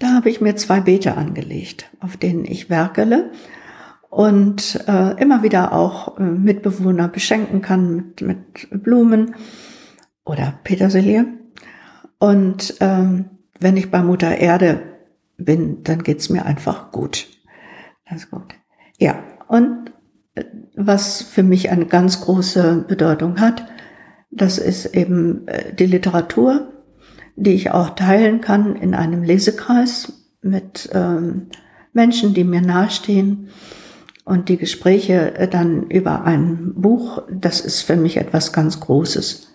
da 0.00 0.08
habe 0.12 0.28
ich 0.28 0.40
mir 0.40 0.56
zwei 0.56 0.80
Beete 0.80 1.16
angelegt, 1.16 1.90
auf 2.00 2.16
denen 2.16 2.44
ich 2.44 2.68
werkele 2.68 3.30
und 4.10 4.84
äh, 4.88 5.20
immer 5.20 5.42
wieder 5.42 5.72
auch 5.72 6.18
äh, 6.18 6.22
Mitbewohner 6.22 7.08
beschenken 7.08 7.62
kann 7.62 7.94
mit, 7.94 8.20
mit 8.22 8.82
Blumen 8.82 9.34
oder 10.24 10.58
Petersilie. 10.64 11.26
Und 12.18 12.74
ähm, 12.80 13.26
wenn 13.60 13.76
ich 13.76 13.90
bei 13.90 14.02
Mutter 14.02 14.36
Erde 14.36 14.93
bin, 15.36 15.82
dann 15.82 16.02
geht's 16.02 16.28
mir 16.28 16.44
einfach 16.44 16.92
gut. 16.92 17.26
Das 18.08 18.30
gut. 18.30 18.54
Ja, 18.98 19.22
und 19.48 19.92
äh, 20.34 20.44
was 20.76 21.22
für 21.22 21.42
mich 21.42 21.70
eine 21.70 21.86
ganz 21.86 22.20
große 22.20 22.84
Bedeutung 22.86 23.40
hat, 23.40 23.66
das 24.30 24.58
ist 24.58 24.94
eben 24.94 25.46
äh, 25.48 25.72
die 25.74 25.86
Literatur, 25.86 26.72
die 27.36 27.52
ich 27.52 27.70
auch 27.70 27.90
teilen 27.90 28.40
kann 28.40 28.76
in 28.76 28.94
einem 28.94 29.22
Lesekreis 29.22 30.12
mit 30.42 30.90
ähm, 30.92 31.48
Menschen, 31.92 32.34
die 32.34 32.44
mir 32.44 32.60
nahestehen. 32.60 33.48
Und 34.24 34.48
die 34.48 34.56
Gespräche 34.56 35.34
äh, 35.36 35.48
dann 35.48 35.84
über 35.90 36.24
ein 36.24 36.74
Buch, 36.74 37.22
das 37.30 37.60
ist 37.60 37.82
für 37.82 37.96
mich 37.96 38.16
etwas 38.16 38.52
ganz 38.52 38.80
Großes. 38.80 39.54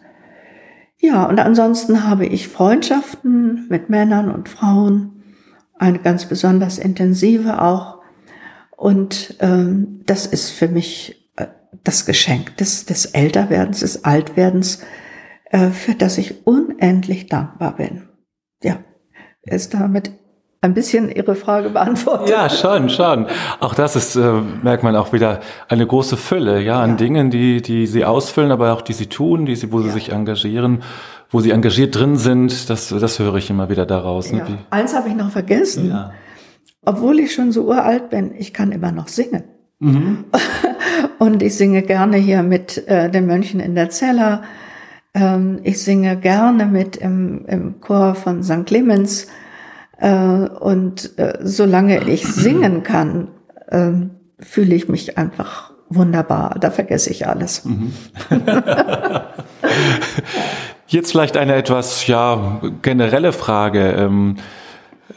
Ja, 1.01 1.25
und 1.25 1.39
ansonsten 1.39 2.07
habe 2.07 2.25
ich 2.25 2.49
Freundschaften 2.49 3.67
mit 3.69 3.89
Männern 3.89 4.29
und 4.31 4.49
Frauen, 4.49 5.18
eine 5.79 5.99
ganz 5.99 6.25
besonders 6.25 6.77
intensive 6.77 7.61
auch. 7.61 7.99
Und 8.75 9.35
ähm, 9.39 10.01
das 10.05 10.25
ist 10.25 10.51
für 10.51 10.67
mich 10.67 11.31
äh, 11.35 11.47
das 11.83 12.05
Geschenk 12.05 12.57
des, 12.57 12.85
des 12.85 13.05
Älterwerdens, 13.05 13.79
des 13.79 14.03
Altwerdens, 14.03 14.81
äh, 15.45 15.69
für 15.69 15.95
das 15.95 16.17
ich 16.17 16.45
unendlich 16.45 17.27
dankbar 17.27 17.75
bin. 17.75 18.03
Ja, 18.61 18.77
ist 19.41 19.73
damit 19.73 20.11
ein 20.61 20.73
bisschen 20.73 21.09
Ihre 21.09 21.35
Frage 21.35 21.69
beantwortet. 21.69 22.29
Ja, 22.29 22.49
schon, 22.49 22.89
schon. 22.89 23.27
Auch 23.61 23.73
das 23.73 23.95
ist, 23.95 24.15
äh, 24.15 24.41
merkt 24.61 24.83
man 24.83 24.95
auch 24.95 25.13
wieder, 25.13 25.39
eine 25.69 25.87
große 25.87 26.17
Fülle, 26.17 26.61
ja, 26.61 26.81
an 26.81 26.91
ja. 26.91 26.95
Dingen, 26.97 27.29
die, 27.31 27.61
die 27.61 27.87
Sie 27.87 28.03
ausfüllen, 28.03 28.51
aber 28.51 28.73
auch 28.73 28.81
die 28.81 28.93
Sie 28.93 29.07
tun, 29.07 29.45
die 29.45 29.55
Sie, 29.55 29.71
wo 29.71 29.79
ja. 29.79 29.85
Sie 29.85 29.91
sich 29.91 30.11
engagieren 30.11 30.83
wo 31.29 31.39
sie 31.41 31.51
engagiert 31.51 31.95
drin 31.95 32.17
sind, 32.17 32.69
das, 32.69 32.89
das 32.89 33.19
höre 33.19 33.35
ich 33.35 33.49
immer 33.49 33.69
wieder 33.69 33.85
daraus. 33.85 34.31
Ne? 34.31 34.39
Ja. 34.39 34.47
Eins 34.71 34.95
habe 34.95 35.09
ich 35.09 35.15
noch 35.15 35.31
vergessen. 35.31 35.89
Ja. 35.89 36.11
Obwohl 36.85 37.19
ich 37.19 37.33
schon 37.33 37.51
so 37.51 37.65
uralt 37.65 38.09
bin, 38.09 38.33
ich 38.35 38.53
kann 38.53 38.71
immer 38.71 38.91
noch 38.91 39.07
singen. 39.07 39.43
Mhm. 39.79 40.25
Und 41.19 41.43
ich 41.43 41.55
singe 41.55 41.83
gerne 41.83 42.17
hier 42.17 42.41
mit 42.43 42.87
äh, 42.87 43.09
den 43.09 43.27
Mönchen 43.27 43.59
in 43.59 43.75
der 43.75 43.89
Zeller. 43.89 44.43
Ähm, 45.13 45.59
ich 45.63 45.81
singe 45.81 46.17
gerne 46.17 46.65
mit 46.65 46.95
im, 46.95 47.45
im 47.45 47.81
Chor 47.81 48.15
von 48.15 48.43
St. 48.43 48.65
Clemens. 48.65 49.27
Äh, 49.97 50.13
und 50.13 51.17
äh, 51.19 51.39
solange 51.41 52.09
ich 52.09 52.23
singen 52.25 52.83
kann, 52.83 53.27
äh, 53.67 53.91
fühle 54.39 54.75
ich 54.75 54.87
mich 54.87 55.17
einfach 55.17 55.73
wunderbar. 55.89 56.57
Da 56.59 56.71
vergesse 56.71 57.09
ich 57.09 57.27
alles. 57.27 57.65
Mhm. 57.65 57.93
Jetzt 60.89 61.11
vielleicht 61.11 61.37
eine 61.37 61.53
etwas 61.53 62.07
ja 62.07 62.61
generelle 62.81 63.31
Frage 63.31 63.91
ähm, 63.91 64.37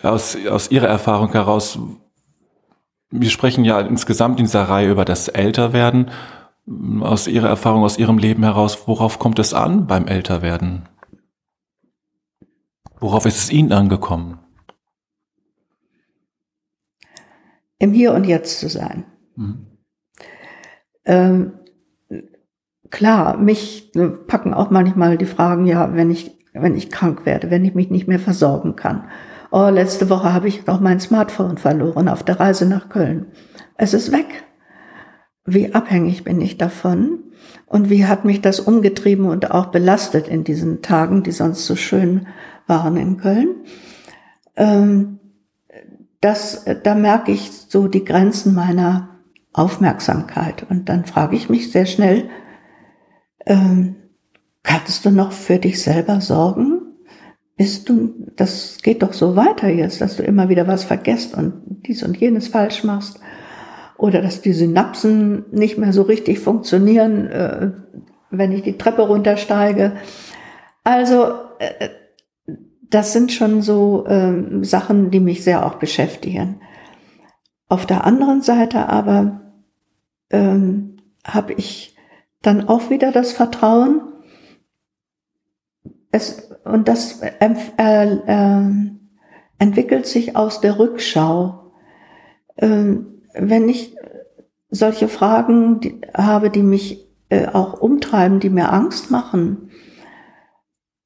aus, 0.03 0.37
aus 0.47 0.71
Ihrer 0.71 0.89
Erfahrung 0.89 1.33
heraus. 1.33 1.79
Wir 3.11 3.31
sprechen 3.31 3.65
ja 3.65 3.81
insgesamt 3.81 4.39
in 4.39 4.45
dieser 4.45 4.65
Reihe 4.65 4.91
über 4.91 5.07
das 5.07 5.29
Älterwerden. 5.29 6.11
Aus 7.01 7.27
Ihrer 7.27 7.49
Erfahrung, 7.49 7.85
aus 7.85 7.97
Ihrem 7.97 8.19
Leben 8.19 8.43
heraus, 8.43 8.87
worauf 8.87 9.19
kommt 9.19 9.39
es 9.39 9.55
an 9.55 9.87
beim 9.87 10.07
Älterwerden? 10.07 10.91
Worauf 13.01 13.25
ist 13.25 13.39
es 13.39 13.51
Ihnen 13.51 13.73
angekommen? 13.73 14.41
Im 17.79 17.95
Hier 17.95 18.13
und 18.13 18.25
Jetzt 18.25 18.61
zu 18.61 18.69
sein. 18.69 19.07
Mhm. 19.37 19.67
Ähm, 21.07 21.62
klar, 22.93 23.37
mich 23.37 23.91
packen 24.29 24.55
auch 24.55 24.71
manchmal 24.71 25.19
die 25.19 25.27
Fragen, 25.27 25.67
ja, 25.67 25.95
wenn 25.95 26.13
ich, 26.13 26.39
wenn 26.53 26.77
ich 26.77 26.91
krank 26.91 27.27
werde, 27.27 27.51
wenn 27.51 27.65
ich 27.65 27.75
mich 27.75 27.91
nicht 27.91 28.07
mehr 28.07 28.21
versorgen 28.21 28.77
kann 28.77 29.09
oh, 29.53 29.69
letzte 29.69 30.11
Woche 30.11 30.33
habe 30.33 30.49
ich 30.49 30.67
noch 30.67 30.81
mein 30.81 30.99
Smartphone 30.99 31.59
verloren 31.59 32.09
auf 32.09 32.25
der 32.25 32.41
Reise 32.41 32.67
nach 32.67 32.89
Köln. 32.89 33.27
Es 33.77 33.95
ist 33.95 34.11
weg. 34.11 34.45
Wie 35.45 35.75
abhängig 35.75 36.25
bin 36.25 36.41
ich 36.41 36.57
davon? 36.57 37.21
Und 37.67 37.91
wie 37.91 38.07
hat 38.07 38.25
mich 38.25 38.41
das 38.41 38.61
umgetrieben 38.61 39.27
und 39.27 39.51
auch 39.51 39.67
belastet 39.67 40.27
in 40.27 40.45
diesen 40.45 40.83
Tagen, 40.83 41.23
die 41.23 41.33
sonst 41.33 41.67
so 41.67 41.77
schön 41.77 42.27
waren 42.67 42.97
in 42.97 43.19
Köln? 43.19 43.57
Ähm, 44.57 45.21
das, 46.21 46.65
da 46.83 46.95
merke 46.95 47.33
ich 47.33 47.51
so 47.51 47.89
die 47.89 48.05
Grenzen 48.05 48.55
meiner 48.55 49.09
Aufmerksamkeit. 49.53 50.65
Und 50.71 50.89
dann 50.89 51.05
frage 51.05 51.37
ich 51.37 51.51
mich 51.51 51.73
sehr 51.73 51.87
schnell, 51.87 52.31
ähm, 53.47 53.97
kannst 54.63 55.05
du 55.05 55.11
noch 55.11 55.33
für 55.33 55.59
dich 55.59 55.83
selber 55.83 56.21
sorgen? 56.21 56.81
Bist 57.57 57.89
du, 57.89 58.15
das 58.37 58.79
geht 58.83 59.03
doch 59.03 59.13
so 59.13 59.37
weiter 59.37 59.69
jetzt, 59.69 60.01
dass 60.01 60.17
du 60.17 60.23
immer 60.23 60.49
wieder 60.49 60.67
was 60.67 60.85
vergisst 60.85 61.37
und 61.37 61.55
dies 61.87 62.03
und 62.03 62.17
jenes 62.17 62.49
falsch 62.49 62.83
machst. 62.85 63.21
Oder 63.99 64.21
dass 64.21 64.41
die 64.41 64.53
Synapsen 64.53 65.45
nicht 65.53 65.79
mehr 65.79 65.93
so 65.93 66.03
richtig 66.03 66.41
funktionieren, 66.41 67.27
äh, 67.29 67.71
wenn 68.31 68.53
ich 68.53 68.63
die 68.63 68.79
Treppe 68.79 69.03
runtersteige. 69.03 69.93
Also, 70.83 71.35
äh, 71.59 71.91
das 72.81 73.13
sind 73.13 73.33
schon 73.33 73.63
so 73.63 74.07
äh, 74.07 74.65
Sachen, 74.65 75.11
die 75.11 75.21
mich 75.21 75.45
sehr 75.45 75.65
auch 75.65 75.77
beschäftigen. 75.77 76.61
Auf 77.69 77.87
der 77.87 78.05
anderen 78.05 78.43
Seite 78.43 78.89
aber 78.89 79.41
ähm, 80.31 80.97
habe 81.25 81.55
ich 81.55 81.97
dann 82.43 82.69
auch 82.69 82.91
wieder 82.91 83.13
das 83.13 83.33
Vertrauen, 83.33 84.03
es, 86.11 86.51
und 86.65 86.89
das 86.89 87.23
äh, 87.23 87.55
äh, 87.79 88.67
entwickelt 89.59 90.07
sich 90.07 90.37
aus 90.37 90.61
der 90.61 90.79
Rückschau. 90.79 91.73
Ähm, 92.59 93.23
wenn 93.35 93.69
ich 93.69 93.97
solche 94.69 95.09
Fragen 95.09 95.81
die, 95.81 96.01
habe, 96.15 96.51
die 96.51 96.63
mich 96.63 97.09
äh, 97.31 97.47
auch 97.47 97.81
umtreiben, 97.81 98.41
die 98.41 98.51
mir 98.51 98.73
Angst 98.73 99.11
machen, 99.11 99.71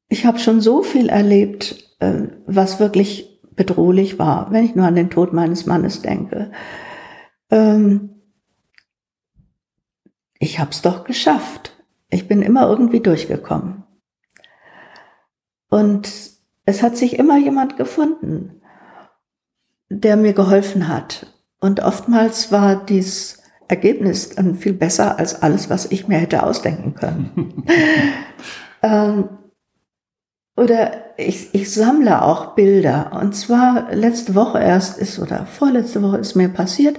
ich 0.09 0.27
habe 0.27 0.39
schon 0.39 0.61
so 0.61 0.83
viel 0.83 1.09
erlebt, 1.09 1.97
äh, 2.01 2.23
was 2.47 2.81
wirklich 2.81 3.41
bedrohlich 3.55 4.19
war, 4.19 4.51
wenn 4.51 4.65
ich 4.65 4.75
nur 4.75 4.87
an 4.87 4.97
den 4.97 5.11
Tod 5.11 5.33
meines 5.33 5.67
Mannes 5.67 6.03
denke. 6.03 6.51
Ähm, 7.51 8.16
ich 10.39 10.59
habe 10.59 10.71
es 10.71 10.83
doch 10.83 11.05
geschafft. 11.05 11.73
Ich 12.11 12.29
bin 12.29 12.43
immer 12.43 12.69
irgendwie 12.69 13.01
durchgekommen. 13.01 13.85
Und 15.69 16.09
es 16.65 16.83
hat 16.83 16.97
sich 16.97 17.19
immer 17.19 17.39
jemand 17.39 17.77
gefunden, 17.77 18.61
der 19.89 20.17
mir 20.17 20.33
geholfen 20.33 20.89
hat. 20.89 21.33
Und 21.61 21.81
oftmals 21.81 22.53
war 22.53 22.85
dieses 22.85 23.43
Ergebnis 23.69 24.31
dann 24.31 24.55
viel 24.55 24.73
besser 24.73 25.19
als 25.19 25.43
alles, 25.43 25.71
was 25.71 25.91
ich 25.91 26.07
mir 26.07 26.19
hätte 26.19 26.43
ausdenken 26.43 26.95
können. 26.95 27.65
ähm, 28.83 29.29
oder 30.57 31.19
ich, 31.19 31.55
ich 31.55 31.73
sammle 31.73 32.23
auch 32.23 32.55
Bilder. 32.55 33.13
Und 33.21 33.35
zwar 33.35 33.93
letzte 33.95 34.35
Woche 34.35 34.59
erst 34.59 34.99
ist 34.99 35.19
oder 35.19 35.47
vorletzte 35.47 36.03
Woche 36.03 36.19
ist 36.19 36.35
mir 36.35 36.49
passiert, 36.49 36.99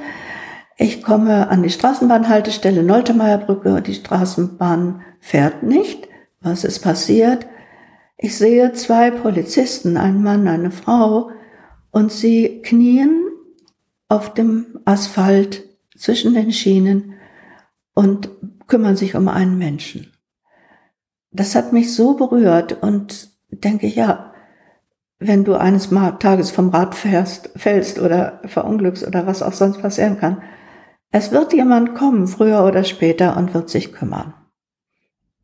ich 0.78 1.02
komme 1.02 1.50
an 1.50 1.64
die 1.64 1.72
Straßenbahnhaltestelle 1.72 2.84
Noltemeierbrücke, 2.84 3.82
die 3.82 3.96
Straßenbahn 3.96 5.02
fährt 5.20 5.64
nicht. 5.64 6.08
Was 6.40 6.64
ist 6.64 6.80
passiert? 6.80 7.48
Ich 8.16 8.38
sehe 8.38 8.74
zwei 8.74 9.10
Polizisten, 9.10 9.98
einen 9.98 10.22
Mann, 10.22 10.48
eine 10.48 10.72
Frau, 10.72 11.32
und 11.90 12.12
sie 12.12 12.62
knien 12.62 13.26
auf 14.08 14.36
dem 14.36 14.80
Asphalt 14.86 15.64
zwischen 15.98 16.36
den 16.36 16.52
Schienen 16.52 17.16
und 17.96 18.30
kümmern 18.68 18.96
sich 18.96 19.16
um 19.16 19.28
einen 19.28 19.58
Menschen. 19.58 20.14
Das 21.32 21.56
hat 21.56 21.74
mich 21.74 21.94
so 21.94 22.14
berührt 22.14 22.84
und 22.84 23.30
denke, 23.50 23.88
ja, 23.88 24.34
wenn 25.20 25.44
du 25.44 25.56
eines 25.56 25.90
Tages 26.20 26.52
vom 26.52 26.70
Rad 26.70 26.94
fährst, 26.94 27.50
fällst 27.56 27.98
oder 27.98 28.42
verunglückst 28.46 29.08
oder 29.08 29.26
was 29.26 29.42
auch 29.42 29.54
sonst 29.54 29.82
passieren 29.82 30.20
kann, 30.20 30.44
es 31.12 31.32
wird 31.32 31.54
jemand 31.54 31.96
kommen, 31.96 32.28
früher 32.28 32.64
oder 32.66 32.84
später, 32.84 33.38
und 33.38 33.54
wird 33.54 33.70
sich 33.70 33.94
kümmern. 33.94 34.34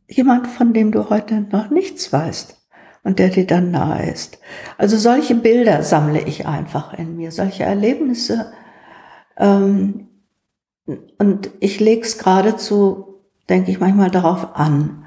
Jemand, 0.08 0.48
von 0.48 0.74
dem 0.74 0.92
du 0.92 1.10
heute 1.10 1.42
noch 1.42 1.70
nichts 1.70 2.12
weißt 2.12 2.62
und 3.04 3.20
der 3.20 3.30
dir 3.30 3.48
dann 3.48 3.72
nahe 3.72 4.10
ist. 4.10 4.40
Also 4.78 4.98
solche 4.98 5.36
Bilder 5.36 5.84
sammle 5.84 6.22
ich 6.22 6.46
einfach 6.46 6.94
in 6.94 7.16
mir, 7.16 7.32
solche 7.32 7.64
Erlebnisse. 7.64 8.52
Ähm, 9.38 10.08
und 11.18 11.50
ich 11.60 11.80
lege 11.80 12.02
es 12.02 12.18
geradezu, 12.18 13.22
denke 13.50 13.72
ich 13.72 13.80
manchmal 13.80 14.12
darauf 14.12 14.56
an. 14.56 15.06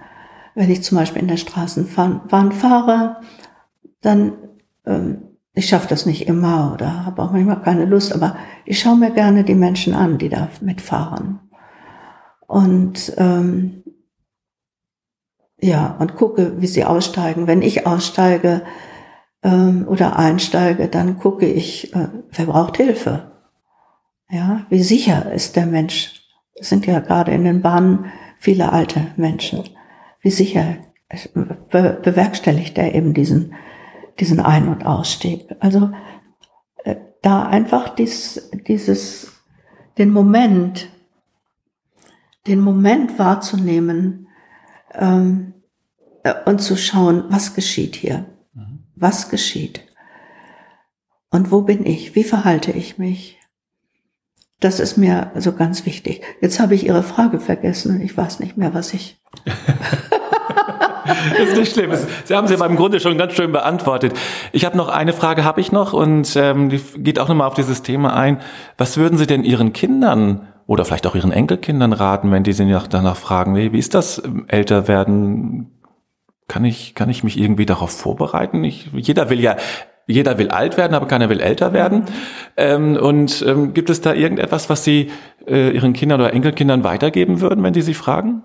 Wenn 0.55 0.71
ich 0.71 0.83
zum 0.83 0.97
Beispiel 0.97 1.23
in 1.23 1.29
der 1.29 1.37
Straßenbahn 1.37 2.53
fahre, 2.53 3.21
dann 4.01 4.33
ähm, 4.87 5.26
ich 5.57 5.69
schaffe 5.69 5.89
das 5.89 6.05
nicht 6.05 6.29
immer 6.29 6.73
oder 6.75 7.07
habe 7.07 7.23
auch 7.23 7.33
manchmal 7.33 7.63
keine 7.63 7.87
Lust, 7.87 8.15
aber 8.15 8.37
ich 8.67 8.79
schaue 8.79 8.97
mir 8.97 9.11
gerne 9.11 9.43
die 9.43 9.55
Menschen 9.55 9.95
an, 9.95 10.19
die 10.19 10.29
da 10.29 10.49
mitfahren. 10.61 11.41
Und 12.47 13.15
ähm, 13.17 13.83
ja, 15.59 15.97
und 15.99 16.15
gucke, 16.15 16.61
wie 16.61 16.67
sie 16.67 16.85
aussteigen. 16.85 17.47
Wenn 17.47 17.63
ich 17.63 17.87
aussteige 17.87 18.65
ähm, 19.43 19.87
oder 19.89 20.19
einsteige, 20.19 20.89
dann 20.89 21.19
gucke 21.19 21.47
ich, 21.47 21.95
äh, 21.97 22.09
wer 22.31 22.45
braucht 22.45 22.77
Hilfe? 22.77 23.33
Ja, 24.29 24.67
wie 24.69 24.83
sicher 24.83 25.33
ist 25.33 25.57
der 25.57 25.67
Mensch? 25.67 26.21
Es 26.55 26.69
sind 26.69 26.85
ja 26.85 27.01
gerade 27.01 27.33
in 27.33 27.45
den 27.45 27.63
Bahnen 27.63 28.13
viele 28.39 28.73
alte 28.73 29.07
Menschen. 29.17 29.65
Wie 30.21 30.31
sicher 30.31 30.77
be 31.71 31.99
bewerkstelligt 32.03 32.77
er 32.77 32.95
eben 32.95 33.15
diesen 33.15 33.55
diesen 34.19 34.41
Ein- 34.41 34.69
und 34.69 34.87
Ausstieg. 34.87 35.47
Also 35.61 35.91
äh, 36.85 36.97
da 37.23 37.47
einfach 37.47 37.91
dies, 37.91 38.51
dieses, 38.67 39.33
den 39.99 40.11
Moment, 40.11 40.89
den 42.47 42.61
Moment 42.61 43.19
wahrzunehmen 43.19 44.29
ähm, 44.93 45.55
äh, 46.23 46.35
und 46.45 46.61
zu 46.61 46.77
schauen, 46.77 47.25
was 47.29 47.55
geschieht 47.55 47.97
hier? 47.97 48.27
Mhm. 48.55 48.85
Was 48.95 49.29
geschieht? 49.29 49.83
Und 51.31 51.51
wo 51.51 51.63
bin 51.63 51.85
ich? 51.85 52.15
Wie 52.15 52.25
verhalte 52.25 52.73
ich 52.73 52.99
mich? 52.99 53.39
Das 54.61 54.81
ist 54.81 54.97
mir 54.97 55.33
also 55.35 55.53
ganz 55.53 55.85
wichtig. 55.85 56.23
Jetzt 56.41 56.61
habe 56.61 56.75
ich 56.75 56.87
Ihre 56.87 57.03
Frage 57.03 57.41
vergessen 57.41 57.97
und 57.97 58.01
ich 58.01 58.17
weiß 58.17 58.41
nicht 58.41 58.57
mehr, 58.57 58.73
was 58.73 58.95
ich. 58.95 59.23
das 61.07 61.49
ist 61.49 61.57
nicht 61.57 61.73
schlimm. 61.73 61.93
Sie 62.25 62.35
haben 62.35 62.47
sie 62.47 62.55
aber 62.55 62.67
im 62.67 62.77
Grunde 62.77 63.01
schon 63.01 63.19
ganz 63.19 63.35
schön 63.35 63.53
beantwortet. 63.53 64.13
Ich 64.53 64.65
habe 64.65 64.77
noch 64.77 64.89
eine 64.89 65.13
Frage, 65.13 65.45
habe 65.45 65.61
ich 65.61 65.73
noch, 65.73 65.93
und 65.93 66.35
ähm, 66.37 66.69
die 66.69 66.81
geht 66.99 67.19
auch 67.19 67.29
nochmal 67.29 67.47
auf 67.49 67.55
dieses 67.55 67.83
Thema 67.83 68.15
ein. 68.15 68.41
Was 68.79 68.97
würden 68.97 69.19
Sie 69.19 69.27
denn 69.27 69.45
Ihren 69.45 69.73
Kindern 69.73 70.49
oder 70.67 70.85
vielleicht 70.85 71.07
auch 71.07 71.15
Ihren 71.15 71.33
Enkelkindern 71.33 71.93
raten, 71.93 72.31
wenn 72.33 72.43
die 72.43 72.53
Sie 72.53 72.67
danach 72.91 73.17
fragen, 73.17 73.57
wie, 73.57 73.73
wie 73.73 73.79
ist 73.79 73.95
das 73.95 74.23
ähm, 74.25 74.45
älter 74.49 74.89
werden? 74.89 75.73
Kann 76.49 76.65
ich, 76.65 76.95
kann 76.95 77.11
ich 77.11 77.25
mich 77.25 77.41
irgendwie 77.41 77.67
darauf 77.67 77.91
vorbereiten? 77.91 78.63
Ich, 78.63 78.91
jeder 78.93 79.31
will 79.31 79.41
ja 79.41 79.57
jeder 80.07 80.39
will 80.39 80.51
alt 80.51 80.77
werden, 80.77 80.95
aber 80.95 81.07
keiner 81.07 81.29
will 81.29 81.41
älter 81.41 81.73
werden. 81.73 82.05
Ähm, 82.57 82.97
und 82.97 83.45
ähm, 83.47 83.75
gibt 83.75 83.91
es 83.91 84.01
da 84.01 84.15
irgendetwas, 84.15 84.71
was 84.71 84.85
Sie 84.85 85.11
äh, 85.47 85.71
Ihren 85.71 85.93
Kindern 85.93 86.21
oder 86.21 86.33
Enkelkindern 86.33 86.85
weitergeben 86.85 87.41
würden, 87.41 87.63
wenn 87.65 87.73
die 87.73 87.83
Sie 87.83 87.95
fragen? 87.95 88.43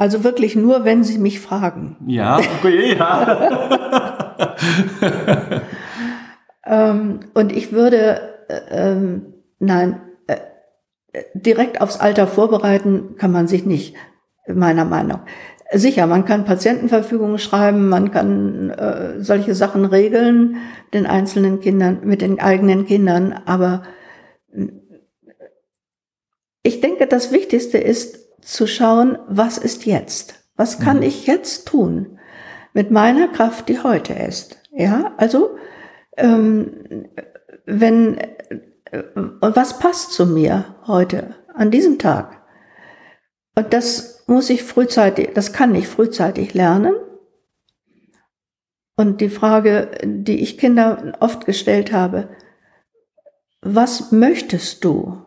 Also 0.00 0.24
wirklich 0.24 0.56
nur, 0.56 0.86
wenn 0.86 1.04
Sie 1.04 1.18
mich 1.18 1.40
fragen. 1.40 1.98
Ja, 2.06 2.38
okay, 2.38 2.96
ja. 2.96 4.32
ähm, 6.64 7.20
und 7.34 7.52
ich 7.52 7.70
würde, 7.72 8.46
äh, 8.48 8.60
ähm, 8.70 9.34
nein, 9.58 10.00
äh, 10.26 10.38
direkt 11.34 11.82
aufs 11.82 12.00
Alter 12.00 12.26
vorbereiten 12.26 13.16
kann 13.18 13.30
man 13.30 13.46
sich 13.46 13.66
nicht, 13.66 13.94
meiner 14.48 14.86
Meinung. 14.86 15.20
Sicher, 15.70 16.06
man 16.06 16.24
kann 16.24 16.46
Patientenverfügungen 16.46 17.38
schreiben, 17.38 17.90
man 17.90 18.10
kann 18.10 18.70
äh, 18.70 19.20
solche 19.20 19.54
Sachen 19.54 19.84
regeln, 19.84 20.56
den 20.94 21.04
einzelnen 21.04 21.60
Kindern, 21.60 21.98
mit 22.04 22.22
den 22.22 22.40
eigenen 22.40 22.86
Kindern, 22.86 23.38
aber 23.44 23.82
äh, 24.50 24.68
ich 26.62 26.80
denke, 26.80 27.06
das 27.06 27.32
Wichtigste 27.32 27.76
ist, 27.76 28.19
zu 28.42 28.66
schauen, 28.66 29.18
was 29.28 29.58
ist 29.58 29.86
jetzt? 29.86 30.34
Was 30.56 30.78
kann 30.78 30.98
mhm. 30.98 31.04
ich 31.04 31.26
jetzt 31.26 31.68
tun 31.68 32.18
mit 32.72 32.90
meiner 32.90 33.28
Kraft, 33.28 33.68
die 33.68 33.80
heute 33.82 34.12
ist? 34.12 34.58
Ja, 34.72 35.14
also 35.16 35.56
ähm, 36.16 37.08
wenn 37.66 38.18
äh, 38.18 39.02
was 39.40 39.78
passt 39.78 40.12
zu 40.12 40.26
mir 40.26 40.76
heute 40.86 41.34
an 41.54 41.70
diesem 41.70 41.98
Tag? 41.98 42.42
Und 43.54 43.72
das 43.72 44.24
muss 44.26 44.50
ich 44.50 44.62
frühzeitig, 44.62 45.30
das 45.34 45.52
kann 45.52 45.74
ich 45.74 45.88
frühzeitig 45.88 46.54
lernen. 46.54 46.94
Und 48.96 49.20
die 49.20 49.30
Frage, 49.30 49.90
die 50.04 50.40
ich 50.40 50.58
Kinder 50.58 51.14
oft 51.20 51.46
gestellt 51.46 51.92
habe, 51.92 52.28
was 53.62 54.12
möchtest 54.12 54.84
du? 54.84 55.24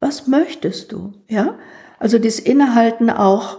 Was 0.00 0.26
möchtest 0.26 0.92
du? 0.92 1.12
Ja, 1.28 1.58
also 2.00 2.18
das 2.18 2.40
Innehalten 2.40 3.10
auch 3.10 3.58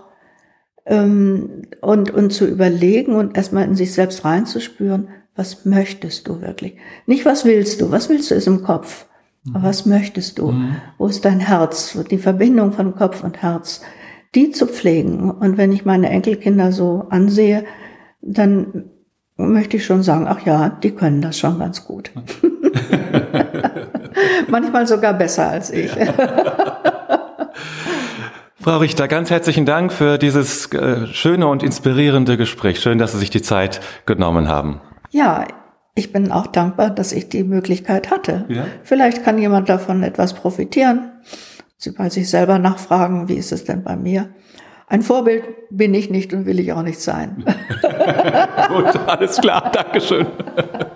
ähm, 0.86 1.62
und, 1.80 2.12
und 2.12 2.32
zu 2.32 2.46
überlegen 2.46 3.14
und 3.14 3.38
erstmal 3.38 3.64
in 3.64 3.76
sich 3.76 3.94
selbst 3.94 4.26
reinzuspüren, 4.26 5.08
was 5.36 5.64
möchtest 5.64 6.28
du 6.28 6.42
wirklich? 6.42 6.76
Nicht, 7.06 7.26
was 7.26 7.46
willst 7.46 7.80
du? 7.80 7.92
Was 7.92 8.10
willst 8.10 8.32
du 8.32 8.36
ist 8.36 8.48
im 8.48 8.64
Kopf. 8.64 9.06
Aber 9.50 9.60
mhm. 9.60 9.64
was 9.64 9.86
möchtest 9.86 10.40
du? 10.40 10.52
Mhm. 10.52 10.76
Wo 10.98 11.08
ist 11.08 11.24
dein 11.24 11.40
Herz? 11.40 11.98
Die 12.10 12.18
Verbindung 12.18 12.74
von 12.74 12.96
Kopf 12.96 13.24
und 13.24 13.42
Herz, 13.42 13.82
die 14.36 14.52
zu 14.52 14.68
pflegen. 14.68 15.32
Und 15.32 15.58
wenn 15.58 15.72
ich 15.72 15.86
meine 15.86 16.10
Enkelkinder 16.10 16.72
so 16.72 17.06
ansehe, 17.10 17.64
dann 18.22 18.86
möchte 19.38 19.78
ich 19.78 19.86
schon 19.86 20.04
sagen, 20.04 20.28
ach 20.28 20.46
ja, 20.46 20.70
die 20.70 20.92
können 20.92 21.22
das 21.22 21.40
schon 21.40 21.60
ganz 21.60 21.86
gut. 21.86 22.12
Manchmal 24.50 24.86
sogar 24.86 25.14
besser 25.14 25.50
als 25.50 25.72
ich. 25.72 25.92
Frau 28.62 28.78
Richter, 28.78 29.08
ganz 29.08 29.32
herzlichen 29.32 29.66
Dank 29.66 29.92
für 29.92 30.20
dieses 30.20 30.72
äh, 30.72 31.08
schöne 31.08 31.48
und 31.48 31.64
inspirierende 31.64 32.38
Gespräch. 32.38 32.80
Schön, 32.80 33.00
dass 33.00 33.14
Sie 33.14 33.18
sich 33.18 33.32
die 33.32 33.42
Zeit 33.42 33.82
genommen 34.06 34.50
haben. 34.50 34.80
Ja, 35.10 35.48
ich 35.96 36.14
bin 36.14 36.32
auch 36.32 36.46
dankbar, 36.46 36.92
dass 36.92 37.12
ich 37.12 37.28
die 37.28 37.44
Möglichkeit 37.44 38.12
hatte. 38.12 38.46
Ja? 38.50 38.68
Vielleicht 38.84 39.24
kann 39.24 39.40
jemand 39.40 39.68
davon 39.68 40.04
etwas 40.04 40.36
profitieren. 40.36 41.12
Sie 41.78 41.92
bei 41.92 42.10
sich 42.10 42.30
selber 42.30 42.60
nachfragen, 42.60 43.28
wie 43.30 43.34
ist 43.34 43.52
es 43.52 43.64
denn 43.64 43.82
bei 43.84 43.96
mir? 43.96 44.30
Ein 44.86 45.02
Vorbild 45.02 45.44
bin 45.72 45.96
ich 45.96 46.12
nicht 46.12 46.32
und 46.32 46.46
will 46.46 46.60
ich 46.60 46.72
auch 46.72 46.84
nicht 46.84 47.02
sein. 47.02 47.44
Gut, 48.68 48.96
alles 49.08 49.42
klar, 49.42 49.72
Dankeschön. 49.72 50.28